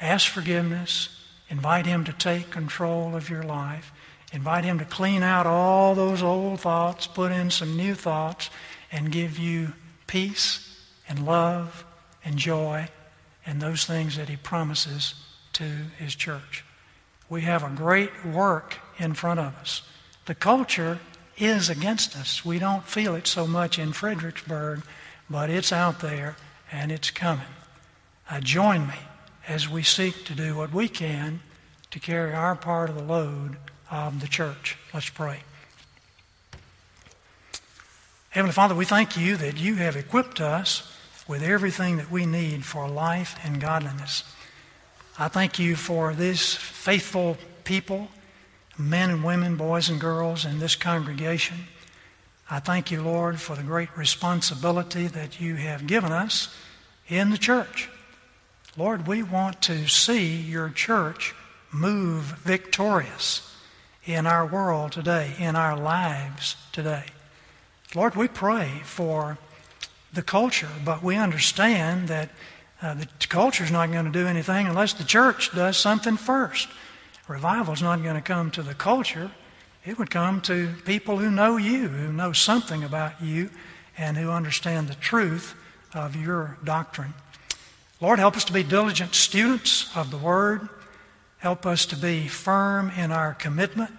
ask 0.00 0.30
forgiveness, 0.30 1.10
invite 1.50 1.84
Him 1.84 2.04
to 2.04 2.12
take 2.14 2.50
control 2.50 3.14
of 3.14 3.28
your 3.28 3.42
life, 3.42 3.92
Invite 4.32 4.64
Him 4.64 4.78
to 4.78 4.84
clean 4.84 5.22
out 5.22 5.44
all 5.44 5.96
those 5.96 6.22
old 6.22 6.60
thoughts, 6.60 7.06
put 7.06 7.32
in 7.32 7.50
some 7.50 7.76
new 7.76 7.96
thoughts, 7.96 8.48
and 8.92 9.10
give 9.10 9.38
you 9.38 9.72
peace 10.06 10.86
and 11.08 11.26
love 11.26 11.84
and 12.24 12.38
joy 12.38 12.88
and 13.50 13.60
those 13.60 13.84
things 13.84 14.16
that 14.16 14.28
He 14.28 14.36
promises 14.36 15.14
to 15.54 15.64
His 15.98 16.14
church. 16.14 16.64
We 17.28 17.42
have 17.42 17.64
a 17.64 17.74
great 17.74 18.24
work 18.24 18.78
in 18.96 19.14
front 19.14 19.40
of 19.40 19.56
us. 19.56 19.82
The 20.26 20.36
culture 20.36 21.00
is 21.36 21.68
against 21.68 22.16
us. 22.16 22.44
We 22.44 22.60
don't 22.60 22.86
feel 22.86 23.16
it 23.16 23.26
so 23.26 23.48
much 23.48 23.76
in 23.76 23.92
Fredericksburg, 23.92 24.82
but 25.28 25.50
it's 25.50 25.72
out 25.72 25.98
there 25.98 26.36
and 26.70 26.92
it's 26.92 27.10
coming. 27.10 27.44
Uh, 28.30 28.38
join 28.38 28.86
me 28.86 28.94
as 29.48 29.68
we 29.68 29.82
seek 29.82 30.24
to 30.26 30.34
do 30.34 30.54
what 30.54 30.72
we 30.72 30.88
can 30.88 31.40
to 31.90 31.98
carry 31.98 32.32
our 32.32 32.54
part 32.54 32.88
of 32.88 32.94
the 32.94 33.02
load 33.02 33.56
of 33.90 34.20
the 34.20 34.28
church. 34.28 34.78
Let's 34.94 35.10
pray. 35.10 35.40
Heavenly 38.28 38.52
Father, 38.52 38.76
we 38.76 38.84
thank 38.84 39.16
you 39.16 39.36
that 39.38 39.58
you 39.58 39.74
have 39.74 39.96
equipped 39.96 40.40
us 40.40 40.89
with 41.30 41.44
everything 41.44 41.96
that 41.96 42.10
we 42.10 42.26
need 42.26 42.64
for 42.64 42.88
life 42.88 43.38
and 43.44 43.60
godliness. 43.60 44.24
I 45.16 45.28
thank 45.28 45.60
you 45.60 45.76
for 45.76 46.12
this 46.12 46.56
faithful 46.56 47.36
people, 47.62 48.08
men 48.76 49.10
and 49.10 49.22
women, 49.22 49.54
boys 49.54 49.88
and 49.88 50.00
girls 50.00 50.44
in 50.44 50.58
this 50.58 50.74
congregation. 50.74 51.56
I 52.50 52.58
thank 52.58 52.90
you, 52.90 53.00
Lord, 53.00 53.40
for 53.40 53.54
the 53.54 53.62
great 53.62 53.96
responsibility 53.96 55.06
that 55.06 55.40
you 55.40 55.54
have 55.54 55.86
given 55.86 56.10
us 56.10 56.52
in 57.08 57.30
the 57.30 57.38
church. 57.38 57.88
Lord, 58.76 59.06
we 59.06 59.22
want 59.22 59.62
to 59.62 59.86
see 59.86 60.34
your 60.34 60.68
church 60.68 61.32
move 61.70 62.40
victorious 62.42 63.56
in 64.04 64.26
our 64.26 64.44
world 64.44 64.90
today, 64.90 65.36
in 65.38 65.54
our 65.54 65.78
lives 65.78 66.56
today. 66.72 67.04
Lord, 67.94 68.16
we 68.16 68.26
pray 68.26 68.80
for 68.82 69.38
the 70.12 70.22
culture, 70.22 70.68
but 70.84 71.02
we 71.02 71.16
understand 71.16 72.08
that 72.08 72.30
uh, 72.82 72.94
the 72.94 73.06
culture 73.28 73.64
is 73.64 73.70
not 73.70 73.92
going 73.92 74.06
to 74.06 74.10
do 74.10 74.26
anything 74.26 74.66
unless 74.66 74.92
the 74.92 75.04
church 75.04 75.54
does 75.54 75.76
something 75.76 76.16
first. 76.16 76.68
Revival 77.28 77.74
is 77.74 77.82
not 77.82 78.02
going 78.02 78.16
to 78.16 78.22
come 78.22 78.50
to 78.52 78.62
the 78.62 78.74
culture. 78.74 79.30
It 79.84 79.98
would 79.98 80.10
come 80.10 80.40
to 80.42 80.74
people 80.84 81.18
who 81.18 81.30
know 81.30 81.56
you, 81.56 81.88
who 81.88 82.12
know 82.12 82.32
something 82.32 82.82
about 82.82 83.22
you, 83.22 83.50
and 83.96 84.16
who 84.16 84.30
understand 84.30 84.88
the 84.88 84.94
truth 84.94 85.54
of 85.94 86.16
your 86.16 86.58
doctrine. 86.64 87.14
Lord, 88.00 88.18
help 88.18 88.36
us 88.36 88.44
to 88.44 88.52
be 88.52 88.62
diligent 88.62 89.14
students 89.14 89.94
of 89.94 90.10
the 90.10 90.16
Word. 90.16 90.68
Help 91.38 91.66
us 91.66 91.86
to 91.86 91.96
be 91.96 92.28
firm 92.28 92.90
in 92.96 93.12
our 93.12 93.34
commitment 93.34 93.90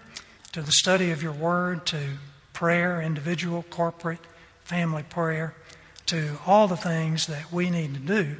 to 0.51 0.61
the 0.61 0.71
study 0.71 1.11
of 1.11 1.23
your 1.23 1.31
word, 1.31 1.85
to 1.87 1.97
prayer, 2.53 3.01
individual, 3.01 3.63
corporate, 3.69 4.19
family 4.63 5.03
prayer, 5.03 5.55
to 6.11 6.37
all 6.45 6.67
the 6.67 6.75
things 6.75 7.27
that 7.27 7.53
we 7.53 7.69
need 7.69 7.93
to 7.93 7.99
do 8.01 8.35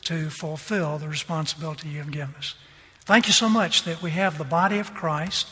to 0.00 0.30
fulfill 0.30 0.96
the 0.96 1.06
responsibility 1.06 1.90
you 1.90 1.98
have 1.98 2.10
given 2.10 2.34
us. 2.36 2.54
Thank 3.00 3.26
you 3.26 3.34
so 3.34 3.50
much 3.50 3.82
that 3.82 4.02
we 4.02 4.12
have 4.12 4.38
the 4.38 4.44
body 4.44 4.78
of 4.78 4.94
Christ, 4.94 5.46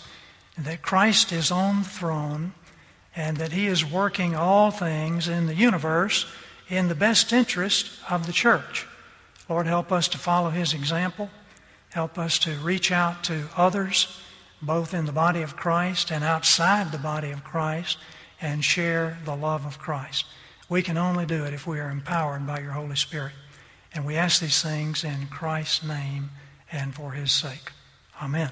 and 0.57 0.65
that 0.65 0.81
Christ 0.81 1.31
is 1.31 1.51
on 1.51 1.83
the 1.83 1.89
throne, 1.89 2.55
and 3.15 3.37
that 3.37 3.53
He 3.53 3.67
is 3.67 3.85
working 3.85 4.35
all 4.35 4.71
things 4.71 5.29
in 5.29 5.47
the 5.47 5.55
universe 5.55 6.25
in 6.71 6.89
the 6.89 6.95
best 6.95 7.35
interest 7.35 7.91
of 8.09 8.27
the 8.27 8.33
church. 8.33 8.87
Lord, 9.47 9.67
help 9.67 9.93
us 9.93 10.09
to 10.09 10.19
follow 10.19 10.49
His 10.49 10.73
example. 10.73 11.29
Help 11.91 12.17
us 12.19 12.39
to 12.39 12.53
reach 12.53 12.91
out 12.91 13.23
to 13.25 13.45
others, 13.59 14.19
both 14.63 14.95
in 14.95 15.05
the 15.05 15.13
body 15.13 15.43
of 15.43 15.55
Christ 15.55 16.11
and 16.11 16.25
outside 16.25 16.93
the 16.93 16.99
body 16.99 17.31
of 17.31 17.45
Christ, 17.45 17.99
and 18.41 18.65
share 18.65 19.19
the 19.27 19.37
love 19.37 19.67
of 19.67 19.79
Christ. 19.79 20.25
We 20.69 20.83
can 20.83 20.99
only 20.99 21.25
do 21.25 21.45
it 21.45 21.55
if 21.55 21.67
we 21.67 21.81
are 21.81 21.91
empowered 21.91 22.47
by 22.47 22.61
your 22.61 22.73
Holy 22.73 22.97
Spirit. 22.97 23.33
And 23.95 24.05
we 24.05 24.17
ask 24.17 24.41
these 24.41 24.63
things 24.63 25.03
in 25.03 25.27
Christ's 25.29 25.83
name 25.83 26.31
and 26.71 26.95
for 26.95 27.13
his 27.13 27.33
sake. 27.33 27.73
Amen. 28.23 28.51